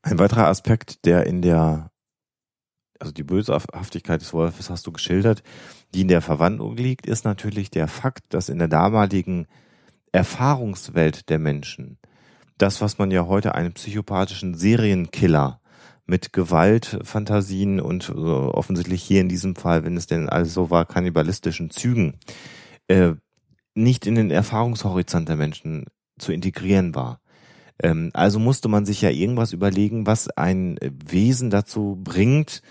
[0.02, 1.92] Ein weiterer Aspekt, der in der,
[3.00, 5.44] also die Böshaftigkeit des Wolfes hast du geschildert,
[5.94, 9.48] die in der Verwandlung liegt, ist natürlich der Fakt, dass in der damaligen
[10.12, 12.00] Erfahrungswelt der Menschen
[12.58, 15.62] das, was man ja heute einen psychopathischen Serienkiller
[16.06, 21.70] mit Gewaltfantasien und äh, offensichtlich hier in diesem Fall, wenn es denn also war, kannibalistischen
[21.70, 22.18] Zügen,
[22.88, 23.14] äh,
[23.76, 25.86] nicht in den Erfahrungshorizont der Menschen
[26.18, 27.20] zu integrieren war.
[27.82, 32.62] Ähm, also musste man sich ja irgendwas überlegen, was ein Wesen dazu bringt,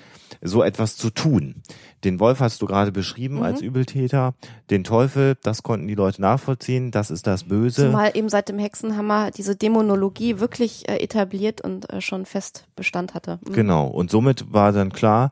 [0.42, 1.62] so etwas zu tun.
[2.04, 3.42] Den Wolf hast du gerade beschrieben Mhm.
[3.42, 4.34] als Übeltäter.
[4.70, 6.90] Den Teufel, das konnten die Leute nachvollziehen.
[6.90, 7.86] Das ist das Böse.
[7.86, 13.14] Zumal eben seit dem Hexenhammer diese Dämonologie wirklich äh, etabliert und äh, schon fest Bestand
[13.14, 13.38] hatte.
[13.46, 13.52] Mhm.
[13.52, 13.86] Genau.
[13.86, 15.30] Und somit war dann klar,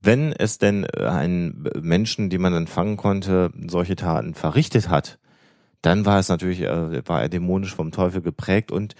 [0.00, 5.18] wenn es denn äh, einen Menschen, den man dann fangen konnte, solche Taten verrichtet hat,
[5.84, 8.94] dann war es natürlich, äh, war er dämonisch vom Teufel geprägt und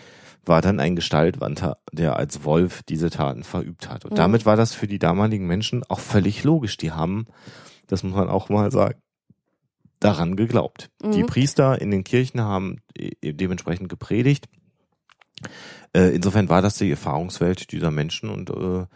[0.47, 4.05] war dann ein Gestaltwandter, der als Wolf diese Taten verübt hat.
[4.05, 4.17] Und Mhm.
[4.17, 6.77] damit war das für die damaligen Menschen auch völlig logisch.
[6.77, 7.27] Die haben,
[7.87, 9.01] das muss man auch mal sagen,
[10.01, 10.91] daran geglaubt.
[11.03, 11.27] Die Mhm.
[11.27, 14.49] Priester in den Kirchen haben äh, dementsprechend gepredigt.
[15.95, 18.87] Äh, Insofern war das die Erfahrungswelt dieser Menschen und äh,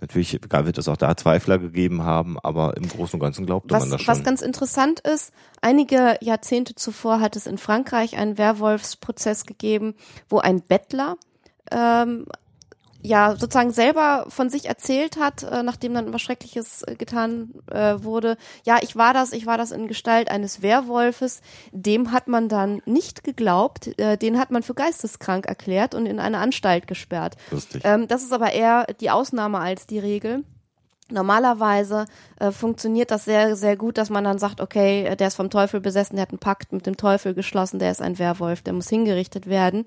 [0.00, 3.82] natürlich wird es auch da Zweifler gegeben haben, aber im Großen und Ganzen glaubte Was,
[3.82, 4.14] man das schon.
[4.14, 9.94] was ganz interessant ist, einige Jahrzehnte zuvor hat es in Frankreich einen Werwolfsprozess gegeben,
[10.28, 11.16] wo ein Bettler
[11.70, 12.26] ähm,
[13.02, 18.02] ja sozusagen selber von sich erzählt hat, äh, nachdem dann was Schreckliches äh, getan äh,
[18.02, 18.36] wurde.
[18.64, 21.40] Ja, ich war das, ich war das in Gestalt eines Werwolfes.
[21.72, 26.18] Dem hat man dann nicht geglaubt, äh, den hat man für geisteskrank erklärt und in
[26.18, 27.36] eine Anstalt gesperrt.
[27.50, 27.82] Lustig.
[27.84, 30.44] Ähm, das ist aber eher die Ausnahme als die Regel.
[31.10, 32.04] Normalerweise
[32.38, 35.48] äh, funktioniert das sehr, sehr gut, dass man dann sagt, okay, äh, der ist vom
[35.48, 38.74] Teufel besessen, der hat einen Pakt mit dem Teufel geschlossen, der ist ein Werwolf, der
[38.74, 39.84] muss hingerichtet werden.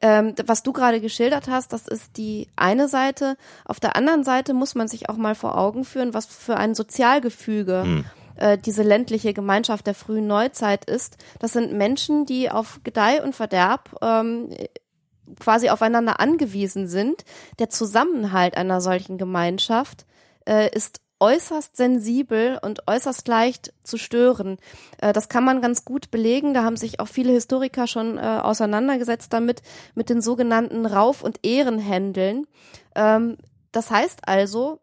[0.00, 3.36] Ähm, was du gerade geschildert hast, das ist die eine Seite.
[3.64, 6.74] Auf der anderen Seite muss man sich auch mal vor Augen führen, was für ein
[6.74, 8.04] Sozialgefüge Hm.
[8.36, 11.16] äh, diese ländliche Gemeinschaft der frühen Neuzeit ist.
[11.40, 14.50] Das sind Menschen, die auf Gedeih und Verderb ähm,
[15.40, 17.24] quasi aufeinander angewiesen sind.
[17.58, 20.06] Der Zusammenhalt einer solchen Gemeinschaft
[20.46, 24.58] äh, ist äußerst sensibel und äußerst leicht zu stören.
[24.98, 26.54] Äh, das kann man ganz gut belegen.
[26.54, 29.62] Da haben sich auch viele Historiker schon äh, auseinandergesetzt damit,
[29.94, 32.46] mit den sogenannten Rauf- und Ehrenhändeln.
[32.94, 33.36] Ähm,
[33.72, 34.80] das heißt also,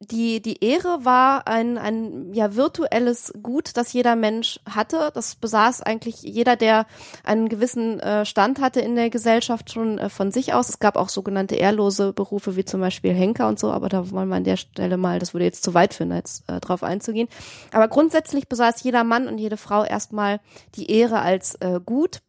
[0.00, 5.10] die, die Ehre war ein, ein ja, virtuelles Gut, das jeder Mensch hatte.
[5.14, 6.86] Das besaß eigentlich jeder, der
[7.24, 10.68] einen gewissen äh, Stand hatte in der Gesellschaft schon äh, von sich aus.
[10.68, 14.28] Es gab auch sogenannte ehrlose Berufe wie zum Beispiel Henker und so, aber da wollen
[14.28, 17.28] wir an der Stelle mal, das würde jetzt zu weit führen, jetzt äh, drauf einzugehen.
[17.72, 20.40] Aber grundsätzlich besaß jeder Mann und jede Frau erstmal
[20.74, 22.20] die Ehre als äh, Gut.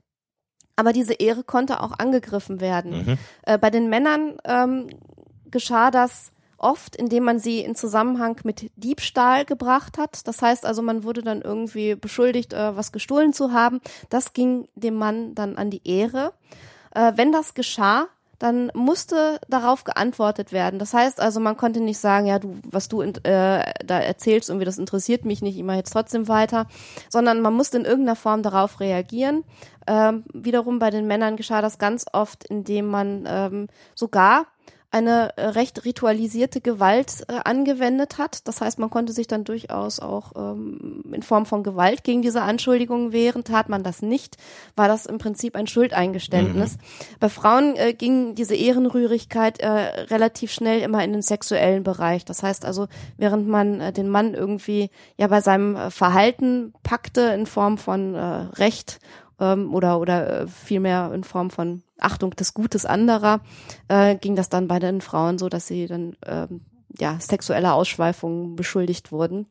[0.77, 2.91] Aber diese Ehre konnte auch angegriffen werden.
[2.91, 3.17] Mhm.
[3.41, 4.87] Äh, bei den Männern ähm,
[5.51, 10.27] geschah das oft, indem man sie in Zusammenhang mit Diebstahl gebracht hat.
[10.27, 13.81] Das heißt also, man wurde dann irgendwie beschuldigt, äh, was gestohlen zu haben.
[14.09, 16.33] Das ging dem Mann dann an die Ehre.
[16.93, 18.07] Äh, wenn das geschah,
[18.39, 20.79] dann musste darauf geantwortet werden.
[20.79, 24.65] Das heißt also, man konnte nicht sagen, ja, du, was du äh, da erzählst, irgendwie
[24.65, 26.67] das interessiert mich nicht, ich mache jetzt trotzdem weiter,
[27.09, 29.43] sondern man musste in irgendeiner Form darauf reagieren.
[29.87, 34.45] Ähm, wiederum bei den Männern geschah das ganz oft, indem man ähm, sogar
[34.97, 38.47] eine äh, recht ritualisierte Gewalt äh, angewendet hat.
[38.47, 42.41] Das heißt, man konnte sich dann durchaus auch ähm, in Form von Gewalt gegen diese
[42.41, 43.43] Anschuldigungen wehren.
[43.43, 44.37] Tat man das nicht,
[44.75, 46.77] war das im Prinzip ein Schuldeingeständnis.
[46.77, 46.81] Mhm.
[47.19, 52.25] Bei Frauen äh, ging diese Ehrenrührigkeit äh, relativ schnell immer in den sexuellen Bereich.
[52.25, 57.21] Das heißt also, während man äh, den Mann irgendwie ja bei seinem äh, Verhalten packte
[57.21, 58.99] in Form von äh, Recht
[59.39, 63.41] ähm, oder oder äh, vielmehr in Form von Achtung des Gutes anderer,
[63.87, 66.61] äh, ging das dann bei den Frauen so, dass sie dann ähm,
[66.99, 69.47] ja sexueller Ausschweifungen beschuldigt wurden.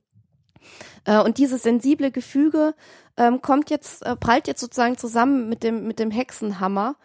[1.05, 2.75] Äh, und dieses sensible Gefüge
[3.16, 6.96] ähm, kommt jetzt, äh, prallt jetzt sozusagen zusammen mit dem mit dem Hexenhammer,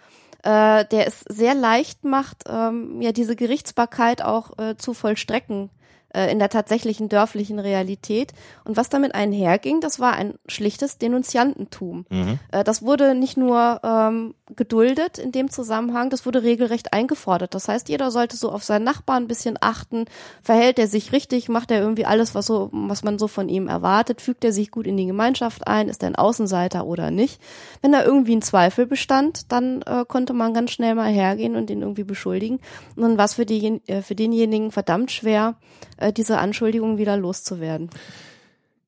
[0.43, 5.69] äh, der es sehr leicht macht, ähm, ja diese Gerichtsbarkeit auch äh, zu vollstrecken
[6.13, 8.33] in der tatsächlichen dörflichen Realität.
[8.65, 12.05] Und was damit einherging, das war ein schlichtes Denunziantentum.
[12.09, 12.39] Mhm.
[12.51, 17.53] Äh, das wurde nicht nur ähm, geduldet in dem Zusammenhang, das wurde regelrecht eingefordert.
[17.53, 20.05] Das heißt, jeder sollte so auf seinen Nachbarn ein bisschen achten.
[20.43, 21.49] Verhält er sich richtig?
[21.49, 24.21] Macht er irgendwie alles, was so, was man so von ihm erwartet?
[24.21, 25.89] Fügt er sich gut in die Gemeinschaft ein?
[25.89, 27.41] Ist er ein Außenseiter oder nicht?
[27.81, 31.69] Wenn da irgendwie ein Zweifel bestand, dann äh, konnte man ganz schnell mal hergehen und
[31.69, 32.59] ihn irgendwie beschuldigen.
[32.95, 35.55] Und dann war es für, die, äh, für denjenigen verdammt schwer,
[36.01, 37.89] äh, diese Anschuldigungen wieder loszuwerden.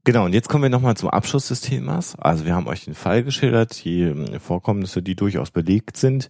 [0.06, 2.18] Genau, und jetzt kommen wir nochmal zum Abschluss des Themas.
[2.20, 6.30] Also wir haben euch den Fall geschildert, die ähm, Vorkommnisse, die durchaus belegt sind.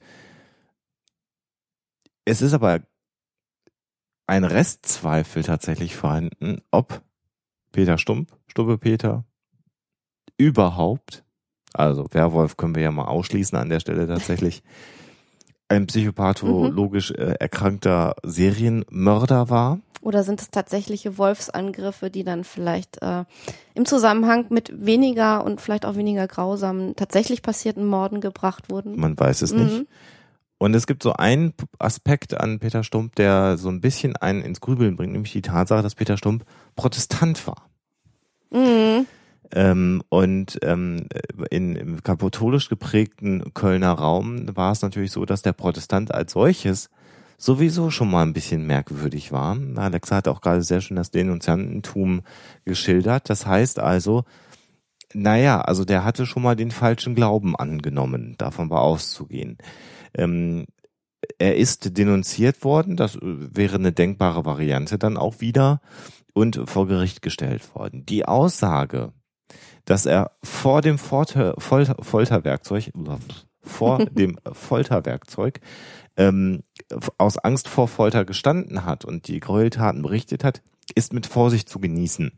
[2.25, 2.81] Es ist aber
[4.27, 7.01] ein Restzweifel tatsächlich vorhanden, ob
[7.71, 9.25] Peter Stump, Stubbe Peter,
[10.37, 11.23] überhaupt,
[11.73, 14.63] also Werwolf können wir ja mal ausschließen an der Stelle tatsächlich,
[15.67, 17.17] ein psychopathologisch mhm.
[17.17, 19.79] äh, erkrankter Serienmörder war.
[20.03, 23.23] Oder sind es tatsächliche Wolfsangriffe, die dann vielleicht äh,
[23.73, 28.99] im Zusammenhang mit weniger und vielleicht auch weniger grausamen tatsächlich passierten Morden gebracht wurden?
[28.99, 29.63] Man weiß es mhm.
[29.63, 29.87] nicht.
[30.57, 34.61] Und es gibt so einen Aspekt an Peter Stump, der so ein bisschen einen ins
[34.61, 37.69] Grübeln bringt, nämlich die Tatsache, dass Peter Stump Protestant war.
[38.51, 39.05] Mhm.
[39.51, 41.07] Ähm, und ähm,
[41.49, 46.89] in, im katholisch geprägten Kölner Raum war es natürlich so, dass der Protestant als solches
[47.43, 49.57] sowieso schon mal ein bisschen merkwürdig war.
[49.75, 52.21] Alexa hat auch gerade sehr schön das Denunziantentum
[52.65, 53.29] geschildert.
[53.29, 54.23] Das heißt also,
[55.13, 59.57] naja, also der hatte schon mal den falschen Glauben angenommen, davon war auszugehen.
[60.13, 60.65] Ähm,
[61.37, 65.81] er ist denunziert worden, das wäre eine denkbare Variante dann auch wieder
[66.33, 68.05] und vor Gericht gestellt worden.
[68.05, 69.13] Die Aussage,
[69.85, 72.91] dass er vor dem Folter, Folter, Folterwerkzeug,
[73.61, 75.61] vor dem Folterwerkzeug
[76.17, 76.63] ähm,
[77.17, 80.61] aus Angst vor Folter gestanden hat und die Gräueltaten berichtet hat,
[80.95, 82.31] ist mit Vorsicht zu genießen.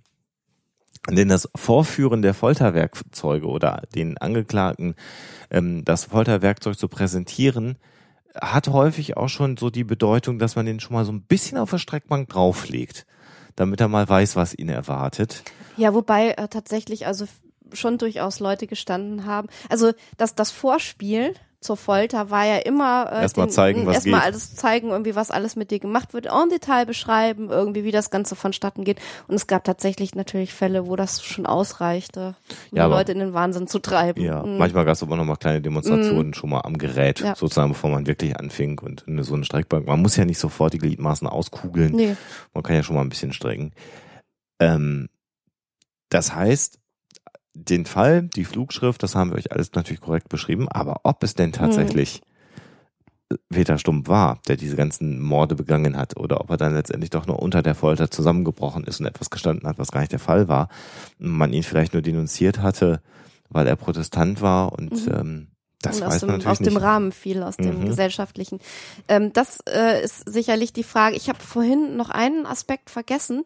[1.10, 4.96] Denn das Vorführen der Folterwerkzeuge oder den Angeklagten
[5.52, 7.78] ähm, das Folterwerkzeug zu präsentieren,
[8.40, 11.58] hat häufig auch schon so die Bedeutung, dass man den schon mal so ein bisschen
[11.58, 13.06] auf der Streckbank drauflegt,
[13.56, 15.44] damit er mal weiß, was ihn erwartet.
[15.78, 17.26] Ja, wobei äh, tatsächlich also
[17.74, 19.48] schon durchaus Leute gestanden haben.
[19.70, 21.34] Also das, das Vorspiel
[21.66, 25.56] zur Folter war ja immer äh, erstmal zeigen, was erstmal alles zeigen, irgendwie was alles
[25.56, 29.00] mit dir gemacht wird, en Detail beschreiben, irgendwie wie das Ganze vonstatten geht.
[29.28, 32.36] Und es gab tatsächlich natürlich Fälle, wo das schon ausreichte,
[32.72, 34.22] um ja, Leute in den Wahnsinn zu treiben.
[34.22, 34.58] Ja, mhm.
[34.58, 36.34] manchmal gab es aber noch mal kleine Demonstrationen mhm.
[36.34, 37.36] schon mal am Gerät, ja.
[37.36, 39.88] sozusagen, bevor man wirklich anfing und in so eine Streckbank.
[39.88, 41.94] Man muss ja nicht sofort die Gliedmaßen auskugeln.
[41.94, 42.16] Nee.
[42.54, 43.74] Man kann ja schon mal ein bisschen strecken.
[44.60, 45.10] Ähm,
[46.10, 46.80] das heißt,
[47.56, 51.34] den Fall, die Flugschrift, das haben wir euch alles natürlich korrekt beschrieben, aber ob es
[51.34, 52.22] denn tatsächlich
[53.30, 53.40] hm.
[53.50, 57.26] Peter Stumpf war, der diese ganzen Morde begangen hat, oder ob er dann letztendlich doch
[57.26, 60.48] nur unter der Folter zusammengebrochen ist und etwas gestanden hat, was gar nicht der Fall
[60.48, 60.70] war,
[61.18, 63.02] man ihn vielleicht nur denunziert hatte,
[63.50, 65.14] weil er Protestant war und mhm.
[65.14, 65.48] ähm,
[65.82, 67.86] das und weiß dem, aus dem Rahmen fiel, aus dem mhm.
[67.88, 68.60] gesellschaftlichen.
[69.08, 71.16] Ähm, das äh, ist sicherlich die Frage.
[71.16, 73.44] Ich habe vorhin noch einen Aspekt vergessen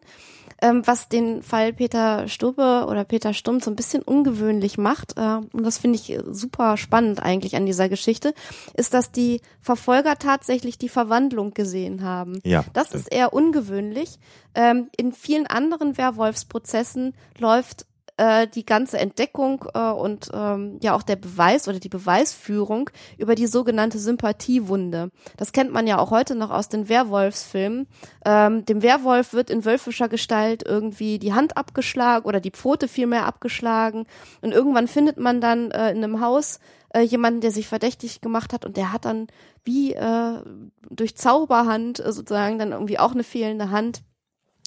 [0.62, 5.38] ähm, was den Fall Peter Stube oder Peter Stumm so ein bisschen ungewöhnlich macht, äh,
[5.52, 8.34] und das finde ich super spannend eigentlich an dieser Geschichte,
[8.74, 12.40] ist, dass die Verfolger tatsächlich die Verwandlung gesehen haben.
[12.44, 12.64] Ja.
[12.72, 14.18] Das ist eher ungewöhnlich.
[14.54, 17.86] Ähm, in vielen anderen Werwolfsprozessen läuft
[18.20, 23.34] äh, die ganze Entdeckung äh, und ähm, ja auch der Beweis oder die Beweisführung über
[23.34, 25.10] die sogenannte Sympathiewunde.
[25.38, 27.88] Das kennt man ja auch heute noch aus den Werwolfsfilmen.
[28.26, 33.24] Ähm, dem Werwolf wird in wölfischer Gestalt irgendwie die Hand abgeschlagen oder die Pfote vielmehr
[33.24, 34.04] abgeschlagen
[34.42, 36.60] und irgendwann findet man dann äh, in einem Haus
[36.92, 39.28] äh, jemanden, der sich verdächtig gemacht hat und der hat dann
[39.64, 40.42] wie äh,
[40.90, 44.02] durch Zauberhand äh, sozusagen dann irgendwie auch eine fehlende Hand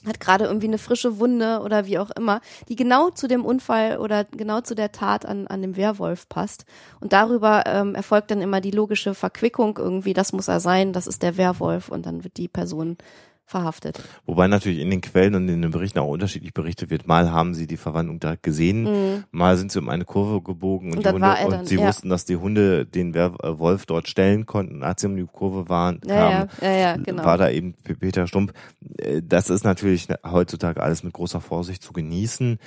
[0.06, 3.98] hat gerade irgendwie eine frische Wunde oder wie auch immer, die genau zu dem Unfall
[3.98, 6.66] oder genau zu der Tat an, an dem Werwolf passt.
[7.00, 11.08] Und darüber ähm, erfolgt dann immer die logische Verquickung irgendwie, das muss er sein, das
[11.08, 12.98] ist der Werwolf und dann wird die Person
[13.46, 14.02] verhaftet.
[14.26, 17.08] Wobei natürlich in den Quellen und in den Berichten auch unterschiedlich berichtet wird.
[17.08, 19.24] Mal haben sie die Verwandlung direkt gesehen, mhm.
[19.32, 21.88] mal sind sie um eine Kurve gebogen und, und, Hunde, dann, und sie ja.
[21.88, 24.84] wussten, dass die Hunde den Wolf dort stellen konnten.
[24.84, 27.26] Als sie um die Kurve waren, ja, kam, ja, ja, genau.
[27.26, 28.54] war da eben Peter Stump.
[28.98, 32.60] Äh, das ist natürlich heutzutage alles mit großer Vorsicht zu genießen.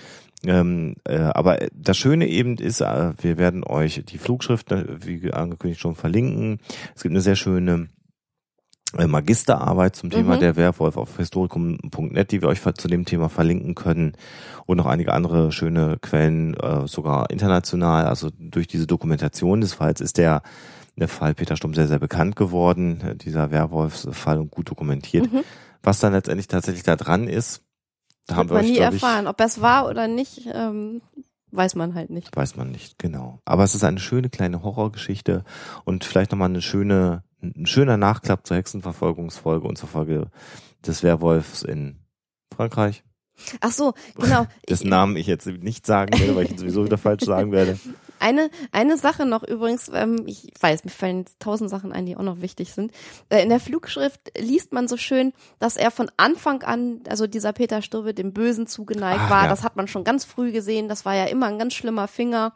[0.44, 5.32] Ähm, äh, aber das Schöne eben ist, äh, wir werden euch die Flugschrift, äh, wie
[5.32, 6.60] angekündigt, schon verlinken.
[6.94, 7.95] Es gibt eine sehr schöne äh,
[8.92, 10.40] Magisterarbeit zum Thema mhm.
[10.40, 14.12] der Werwolf auf historikum.net, die wir euch zu dem Thema verlinken können
[14.64, 18.06] und noch einige andere schöne Quellen, äh, sogar international.
[18.06, 20.42] Also durch diese Dokumentation des Falls ist der,
[20.96, 25.32] der Fall Peter Stumm sehr, sehr bekannt geworden, äh, dieser Werwolfsfall und gut dokumentiert.
[25.32, 25.42] Mhm.
[25.82, 27.62] Was dann letztendlich tatsächlich da dran ist,
[28.26, 30.48] da haben wir euch, nie erfahren, ich, ob es war oder nicht.
[30.52, 31.00] Ähm
[31.52, 32.36] weiß man halt nicht.
[32.36, 33.40] Weiß man nicht, genau.
[33.44, 35.44] Aber es ist eine schöne kleine Horrorgeschichte
[35.84, 37.22] und vielleicht nochmal eine schöne
[37.56, 40.30] ein schöner Nachklapp zur Hexenverfolgungsfolge und zur Folge
[40.86, 41.98] des Werwolfs in
[42.54, 43.04] Frankreich.
[43.60, 44.46] Ach so, genau.
[44.68, 47.78] Dessen Namen ich jetzt nicht sagen werde, weil ich ihn sowieso wieder falsch sagen werde.
[48.18, 52.22] Eine, eine Sache noch übrigens, ähm, ich weiß, mir fallen tausend Sachen ein, die auch
[52.22, 52.92] noch wichtig sind.
[53.28, 57.52] Äh, in der Flugschrift liest man so schön, dass er von Anfang an, also dieser
[57.52, 59.42] Peter Sturbe, dem Bösen zugeneigt Ach, war.
[59.42, 59.48] Ja.
[59.50, 60.88] Das hat man schon ganz früh gesehen.
[60.88, 62.54] Das war ja immer ein ganz schlimmer Finger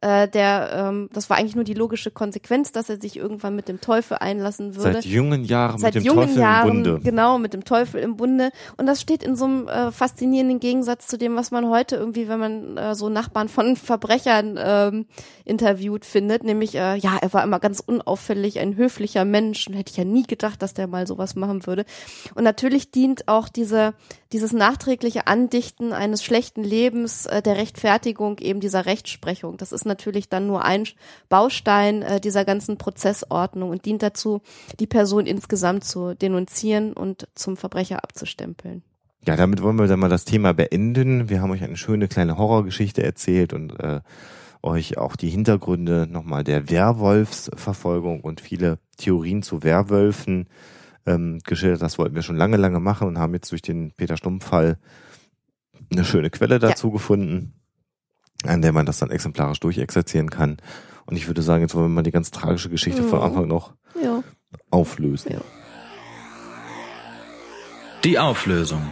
[0.00, 3.68] äh, der, ähm, das war eigentlich nur die logische Konsequenz, dass er sich irgendwann mit
[3.68, 4.94] dem Teufel einlassen würde.
[4.94, 7.00] Seit jungen Jahren Seit mit dem jungen Teufel Jahren, im Bunde.
[7.02, 8.50] Genau, mit dem Teufel im Bunde.
[8.76, 12.28] Und das steht in so einem äh, faszinierenden Gegensatz zu dem, was man heute irgendwie,
[12.28, 15.06] wenn man äh, so Nachbarn von Verbrechern ähm,
[15.44, 19.90] interviewt findet, nämlich, äh, ja, er war immer ganz unauffällig, ein höflicher Mensch und hätte
[19.90, 21.84] ich ja nie gedacht, dass der mal sowas machen würde.
[22.34, 23.94] Und natürlich dient auch diese,
[24.32, 29.56] dieses nachträgliche Andichten eines schlechten Lebens äh, der Rechtfertigung eben dieser Rechtsprechung.
[29.56, 30.84] Das ist natürlich dann nur ein
[31.28, 34.40] Baustein äh, dieser ganzen Prozessordnung und dient dazu,
[34.78, 38.82] die Person insgesamt zu denunzieren und zum Verbrecher abzustempeln.
[39.26, 41.28] Ja, damit wollen wir dann mal das Thema beenden.
[41.28, 44.00] Wir haben euch eine schöne kleine Horrorgeschichte erzählt und äh,
[44.62, 50.48] euch auch die Hintergründe nochmal der Werwolfsverfolgung und viele Theorien zu Werwölfen
[51.06, 51.82] ähm, geschildert.
[51.82, 54.78] Das wollten wir schon lange, lange machen und haben jetzt durch den Peter Stumpf-Fall
[55.90, 56.92] eine schöne Quelle dazu ja.
[56.92, 57.57] gefunden
[58.44, 60.58] an der man das dann exemplarisch durchexerzieren kann.
[61.06, 63.08] Und ich würde sagen, jetzt wollen wir mal die ganz tragische Geschichte mhm.
[63.08, 63.72] von Anfang noch
[64.02, 64.22] ja.
[64.70, 65.32] auflösen.
[65.32, 65.40] Ja.
[68.04, 68.82] Die Auflösung.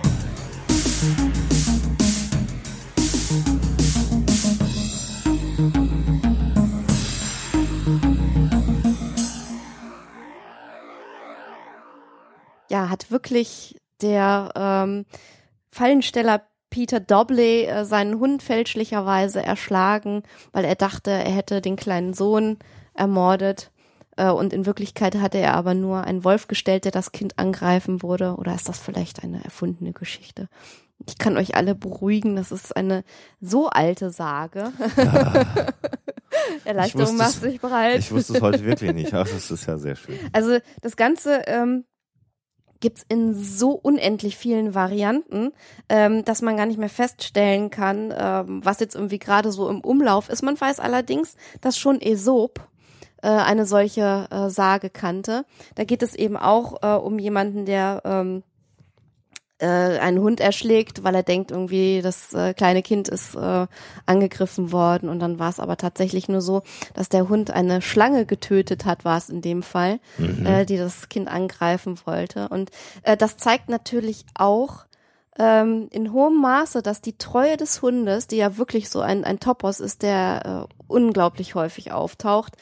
[12.68, 15.06] Ja, hat wirklich der ähm,
[15.70, 16.42] Fallensteller
[16.76, 22.58] Peter Dobley äh, seinen Hund fälschlicherweise erschlagen, weil er dachte, er hätte den kleinen Sohn
[22.92, 23.70] ermordet.
[24.16, 28.02] Äh, und in Wirklichkeit hatte er aber nur einen Wolf gestellt, der das Kind angreifen
[28.02, 28.34] würde.
[28.34, 30.50] Oder ist das vielleicht eine erfundene Geschichte?
[31.06, 33.04] Ich kann euch alle beruhigen, das ist eine
[33.40, 34.70] so alte Sage.
[34.98, 35.46] Ah.
[36.64, 38.00] Erleichterung macht sich breit.
[38.00, 40.18] Ich wusste es heute wirklich nicht, aber das ist ja sehr schön.
[40.34, 41.84] Also das Ganze ähm,
[42.80, 45.52] gibt's in so unendlich vielen Varianten,
[45.88, 49.80] ähm, dass man gar nicht mehr feststellen kann, ähm, was jetzt irgendwie gerade so im
[49.80, 50.42] Umlauf ist.
[50.42, 52.60] Man weiß allerdings, dass schon Aesop
[53.22, 55.44] äh, eine solche äh, Sage kannte.
[55.74, 58.42] Da geht es eben auch äh, um jemanden, der ähm,
[59.58, 63.66] äh, einen Hund erschlägt, weil er denkt irgendwie, das äh, kleine Kind ist äh,
[64.04, 66.62] angegriffen worden und dann war es aber tatsächlich nur so,
[66.94, 70.44] dass der Hund eine Schlange getötet hat, war es in dem Fall, mhm.
[70.44, 72.48] äh, die das Kind angreifen wollte.
[72.48, 72.70] Und
[73.02, 74.86] äh, das zeigt natürlich auch
[75.38, 79.40] ähm, in hohem Maße, dass die Treue des Hundes, die ja wirklich so ein, ein
[79.40, 82.56] Topos ist, der äh, unglaublich häufig auftaucht,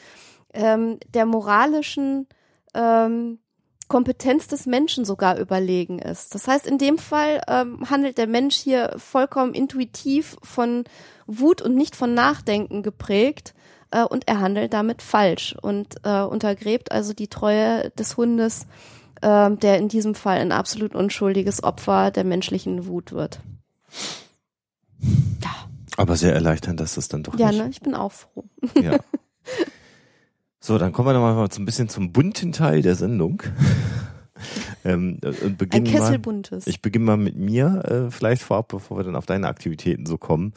[0.53, 2.27] ähm, der moralischen
[2.73, 3.39] ähm,
[3.87, 6.33] Kompetenz des Menschen sogar überlegen ist.
[6.33, 10.85] Das heißt, in dem Fall ähm, handelt der Mensch hier vollkommen intuitiv von
[11.27, 13.53] Wut und nicht von Nachdenken geprägt
[13.91, 18.65] äh, und er handelt damit falsch und äh, untergräbt also die Treue des Hundes,
[19.21, 23.39] äh, der in diesem Fall ein absolut unschuldiges Opfer der menschlichen Wut wird.
[24.99, 25.51] Ja.
[25.97, 27.59] Aber sehr erleichternd, dass es dann doch Ja, nicht.
[27.59, 28.45] ne, ich bin auch froh.
[28.81, 28.97] Ja.
[30.65, 33.43] So, dann kommen wir noch mal so ein bisschen zum bunten Teil der Sendung.
[34.83, 36.65] ähm, und Ein beginnen Kessel mal, buntes.
[36.65, 40.17] ich beginne mal mit mir, äh, vielleicht vorab, bevor wir dann auf deine Aktivitäten so
[40.17, 40.53] kommen.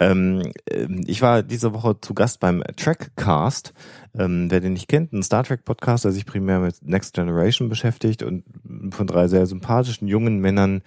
[0.00, 3.74] Ähm, ähm, ich war diese Woche zu Gast beim Trackcast.
[4.18, 7.68] Ähm, wer den nicht kennt, ein Star Trek Podcast, der sich primär mit Next Generation
[7.68, 8.42] beschäftigt und
[8.90, 10.82] von drei sehr sympathischen jungen Männern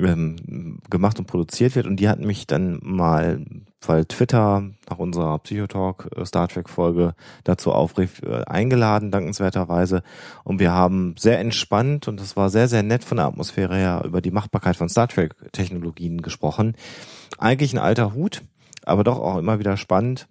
[0.00, 1.86] ähm, gemacht und produziert wird.
[1.86, 3.44] Und die hatten mich dann mal,
[3.80, 10.02] weil Twitter nach unserer Psychotalk äh, Star Trek Folge dazu aufrief, äh, eingeladen, dankenswerterweise.
[10.44, 14.02] Und wir haben sehr entspannt und es war sehr, sehr nett von der Atmosphäre her
[14.04, 16.74] über die Machbarkeit von Star Trek Technologien gesprochen.
[17.38, 18.42] Eigentlich ein alter Hut,
[18.84, 20.28] aber doch auch immer wieder spannend.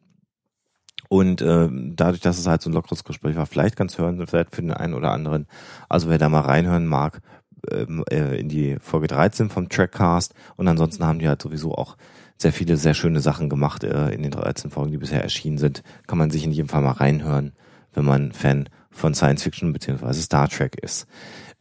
[1.07, 4.55] Und ähm, dadurch, dass es halt so ein lockeres Gespräch war, vielleicht ganz hören, vielleicht
[4.55, 5.47] für den einen oder anderen.
[5.89, 7.21] Also wer da mal reinhören mag,
[7.69, 10.33] äh, in die Folge 13 vom Trackcast.
[10.55, 11.97] Und ansonsten haben die halt sowieso auch
[12.37, 15.83] sehr viele sehr schöne Sachen gemacht äh, in den 13 Folgen, die bisher erschienen sind.
[16.07, 17.53] Kann man sich in jedem Fall mal reinhören,
[17.93, 21.05] wenn man Fan von Science Fiction beziehungsweise Star Trek ist.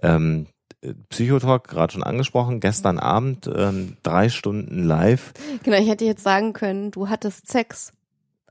[0.02, 0.46] Ähm,
[0.80, 5.32] äh, Psychotalk, gerade schon angesprochen, gestern Abend ähm, drei Stunden live.
[5.64, 7.92] Genau, ich hätte jetzt sagen können, du hattest Sex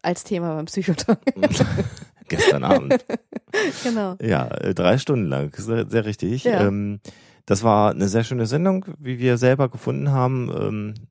[0.02, 1.20] als Thema beim Psychotalk.
[2.28, 3.06] gestern Abend.
[3.84, 4.16] genau.
[4.22, 6.44] Ja, äh, drei Stunden lang, sehr, sehr richtig.
[6.44, 6.68] Ja.
[6.68, 7.00] Ähm,
[7.48, 10.52] das war eine sehr schöne Sendung, wie wir selber gefunden haben.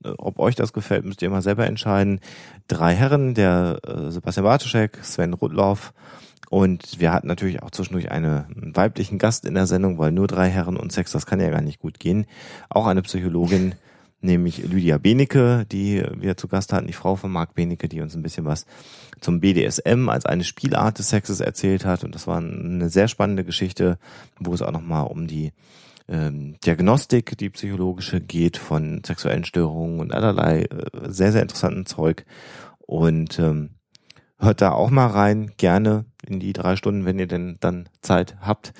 [0.05, 2.21] Ähm, ob euch das gefällt, müsst ihr mal selber entscheiden.
[2.69, 5.95] Drei Herren, der äh, Sebastian Bartoschek, Sven Rudloff
[6.51, 10.27] und wir hatten natürlich auch zwischendurch eine, einen weiblichen Gast in der Sendung, weil nur
[10.27, 12.27] drei Herren und Sex, das kann ja gar nicht gut gehen.
[12.69, 13.75] Auch eine Psychologin,
[14.21, 18.15] nämlich Lydia Benecke, die wir zu Gast hatten, die Frau von Marc Benecke, die uns
[18.15, 18.67] ein bisschen was
[19.21, 22.05] zum BDSM als eine Spielart des Sexes erzählt hat.
[22.05, 23.99] Und das war eine sehr spannende Geschichte,
[24.39, 25.53] wo es auch nochmal um die
[26.09, 32.25] ähm, Diagnostik, die psychologische geht von sexuellen Störungen und allerlei äh, sehr, sehr interessanten Zeug.
[32.79, 33.71] Und ähm,
[34.39, 38.37] hört da auch mal rein, gerne in die drei Stunden, wenn ihr denn dann Zeit
[38.41, 38.73] habt.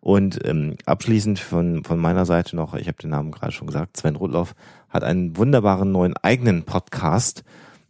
[0.00, 3.96] Und ähm, abschließend von, von meiner Seite noch, ich habe den Namen gerade schon gesagt,
[3.96, 4.54] Sven Rudloff
[4.90, 7.42] hat einen wunderbaren neuen eigenen Podcast,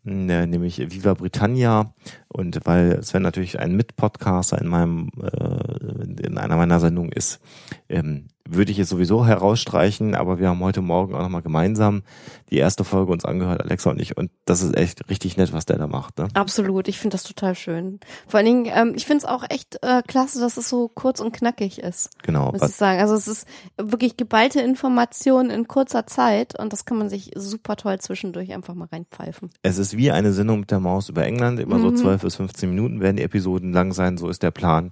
[0.06, 1.92] äh, nämlich Viva Britannia.
[2.28, 7.40] Und weil Sven natürlich ein Mitpodcaster in meinem äh, in einer meiner Sendungen ist,
[7.88, 12.02] ähm, würde ich es sowieso herausstreichen, aber wir haben heute Morgen auch nochmal gemeinsam
[12.50, 15.64] die erste Folge uns angehört, Alexa und ich, und das ist echt richtig nett, was
[15.64, 16.18] der da macht.
[16.18, 16.28] Ne?
[16.34, 18.00] Absolut, ich finde das total schön.
[18.28, 21.20] Vor allen Dingen, ähm, ich finde es auch echt äh, klasse, dass es so kurz
[21.20, 22.52] und knackig ist, Genau.
[22.52, 23.00] muss ich sagen.
[23.00, 27.76] Also es ist wirklich geballte Information in kurzer Zeit und das kann man sich super
[27.76, 29.50] toll zwischendurch einfach mal reinpfeifen.
[29.62, 31.96] Es ist wie eine Sendung mit der Maus über England, immer so Mhm.
[31.96, 34.90] 12 bis 15 Minuten werden die Episoden lang sein, so ist der Plan.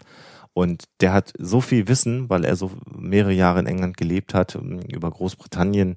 [0.54, 4.54] Und der hat so viel Wissen, weil er so mehrere Jahre in England gelebt hat,
[4.54, 5.96] ähm, über Großbritannien,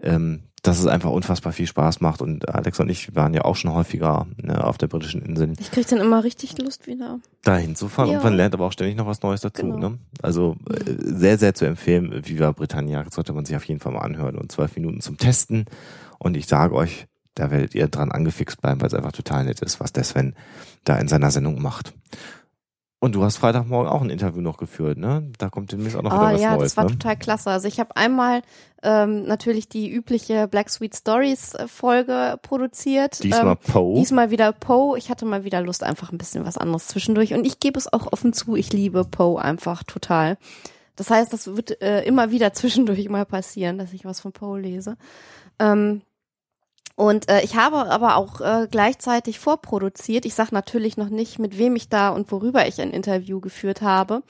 [0.00, 2.20] ähm, dass es einfach unfassbar viel Spaß macht.
[2.22, 5.70] Und Alex und ich waren ja auch schon häufiger ne, auf der britischen Insel Ich
[5.72, 7.18] krieg dann immer richtig Lust wieder.
[7.42, 8.18] dahin zu fahren Ja.
[8.18, 9.62] und man lernt aber auch ständig noch was Neues dazu.
[9.62, 9.76] Genau.
[9.90, 9.98] Ne?
[10.20, 12.22] Also äh, sehr, sehr zu empfehlen.
[12.26, 15.64] Viva Britannia sollte man sich auf jeden Fall mal anhören und zwölf Minuten zum Testen.
[16.18, 19.60] Und ich sage euch, da werdet ihr dran angefixt bleiben, weil es einfach total nett
[19.62, 20.34] ist, was der Sven
[20.84, 21.92] da in seiner Sendung macht.
[23.02, 25.28] Und du hast Freitagmorgen auch ein Interview noch geführt, ne?
[25.36, 26.92] Da kommt demnächst auch noch wieder Oh was ja, Neues, das war ne?
[26.92, 27.50] total klasse.
[27.50, 28.42] Also ich habe einmal
[28.84, 33.20] ähm, natürlich die übliche Black Sweet Stories äh, Folge produziert.
[33.24, 33.98] Diesmal ähm, Poe.
[33.98, 34.96] Diesmal wieder Poe.
[34.96, 37.34] Ich hatte mal wieder Lust, einfach ein bisschen was anderes zwischendurch.
[37.34, 40.38] Und ich gebe es auch offen zu, ich liebe Poe einfach total.
[40.94, 44.60] Das heißt, das wird äh, immer wieder zwischendurch mal passieren, dass ich was von Poe
[44.60, 44.96] lese.
[45.58, 46.02] Ähm,
[46.96, 50.24] und äh, ich habe aber auch äh, gleichzeitig vorproduziert.
[50.26, 53.82] Ich sage natürlich noch nicht, mit wem ich da und worüber ich ein Interview geführt
[53.82, 54.22] habe.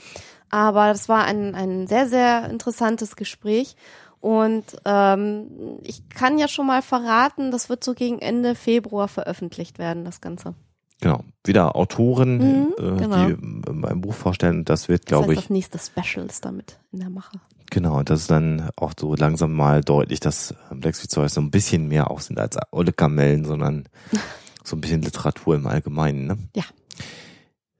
[0.50, 3.76] Aber das war ein, ein sehr, sehr interessantes Gespräch.
[4.20, 9.78] Und ähm, ich kann ja schon mal verraten, das wird so gegen Ende Februar veröffentlicht
[9.78, 10.54] werden, das Ganze.
[11.00, 11.24] Genau.
[11.44, 13.26] Wieder Autoren, Mhm, äh, genau.
[13.26, 14.64] die ähm, ein Buch vorstellen.
[14.64, 17.40] Das wird, Das glaube heißt, ich, das nächste Special ist damit in der Mache.
[17.72, 21.40] Genau, und das ist dann auch so langsam mal deutlich, dass ähm, Black Stories so
[21.40, 23.84] ein bisschen mehr auch sind als Olle Kamellen, sondern
[24.62, 26.26] so ein bisschen Literatur im Allgemeinen.
[26.26, 26.36] Ne?
[26.54, 26.64] Ja.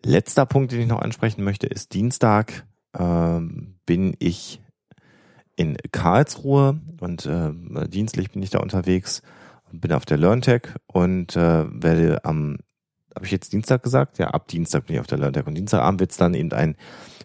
[0.03, 2.67] Letzter Punkt, den ich noch ansprechen möchte, ist Dienstag
[2.99, 4.63] ähm, bin ich
[5.57, 7.53] in Karlsruhe und äh,
[7.87, 9.21] dienstlich bin ich da unterwegs,
[9.73, 12.57] bin auf der LearnTech und äh, werde am,
[13.15, 14.17] habe ich jetzt Dienstag gesagt?
[14.17, 16.77] Ja, ab Dienstag bin ich auf der LearnTech und Dienstagabend wird es dann eben ein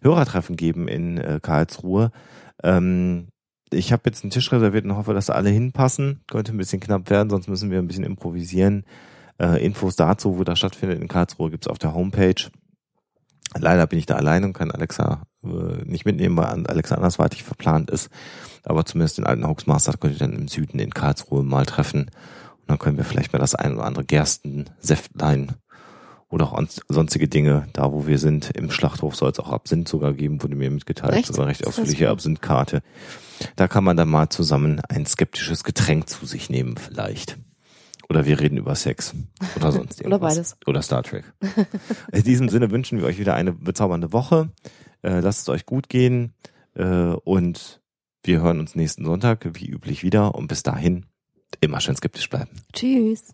[0.01, 2.11] Hörertreffen geben in äh, Karlsruhe.
[2.63, 3.27] Ähm,
[3.71, 6.21] ich habe jetzt einen Tisch reserviert und hoffe, dass da alle hinpassen.
[6.27, 8.85] Könnte ein bisschen knapp werden, sonst müssen wir ein bisschen improvisieren.
[9.39, 12.49] Äh, Infos dazu, wo das stattfindet in Karlsruhe, gibt's auf der Homepage.
[13.55, 17.89] Leider bin ich da allein und kann Alexa äh, nicht mitnehmen, weil Alexa andersweitig verplant
[17.89, 18.09] ist.
[18.63, 22.01] Aber zumindest den alten Hoaxmaster könnt ihr dann im Süden in Karlsruhe mal treffen.
[22.01, 25.53] Und dann können wir vielleicht mal das ein oder andere Gerstensäftlein
[26.29, 30.13] oder auch sonstige Dinge, da wo wir sind, im Schlachthof soll es auch Absinth sogar
[30.13, 31.27] geben, wurde mir mitgeteilt, Echt?
[31.27, 32.09] sogar recht ausführliche.
[32.09, 32.81] Absinthkarte.
[33.55, 37.37] Da kann man dann mal zusammen ein skeptisches Getränk zu sich nehmen vielleicht.
[38.09, 39.13] Oder wir reden über Sex
[39.55, 40.35] oder sonst Oder irgendwas.
[40.35, 40.57] beides.
[40.65, 41.25] Oder Star Trek.
[42.11, 44.49] In diesem Sinne wünschen wir euch wieder eine bezaubernde Woche.
[45.03, 46.33] Äh, lasst es euch gut gehen
[46.75, 47.81] äh, und
[48.23, 51.05] wir hören uns nächsten Sonntag wie üblich wieder und bis dahin
[51.61, 52.51] immer schön skeptisch bleiben.
[52.73, 53.33] Tschüss.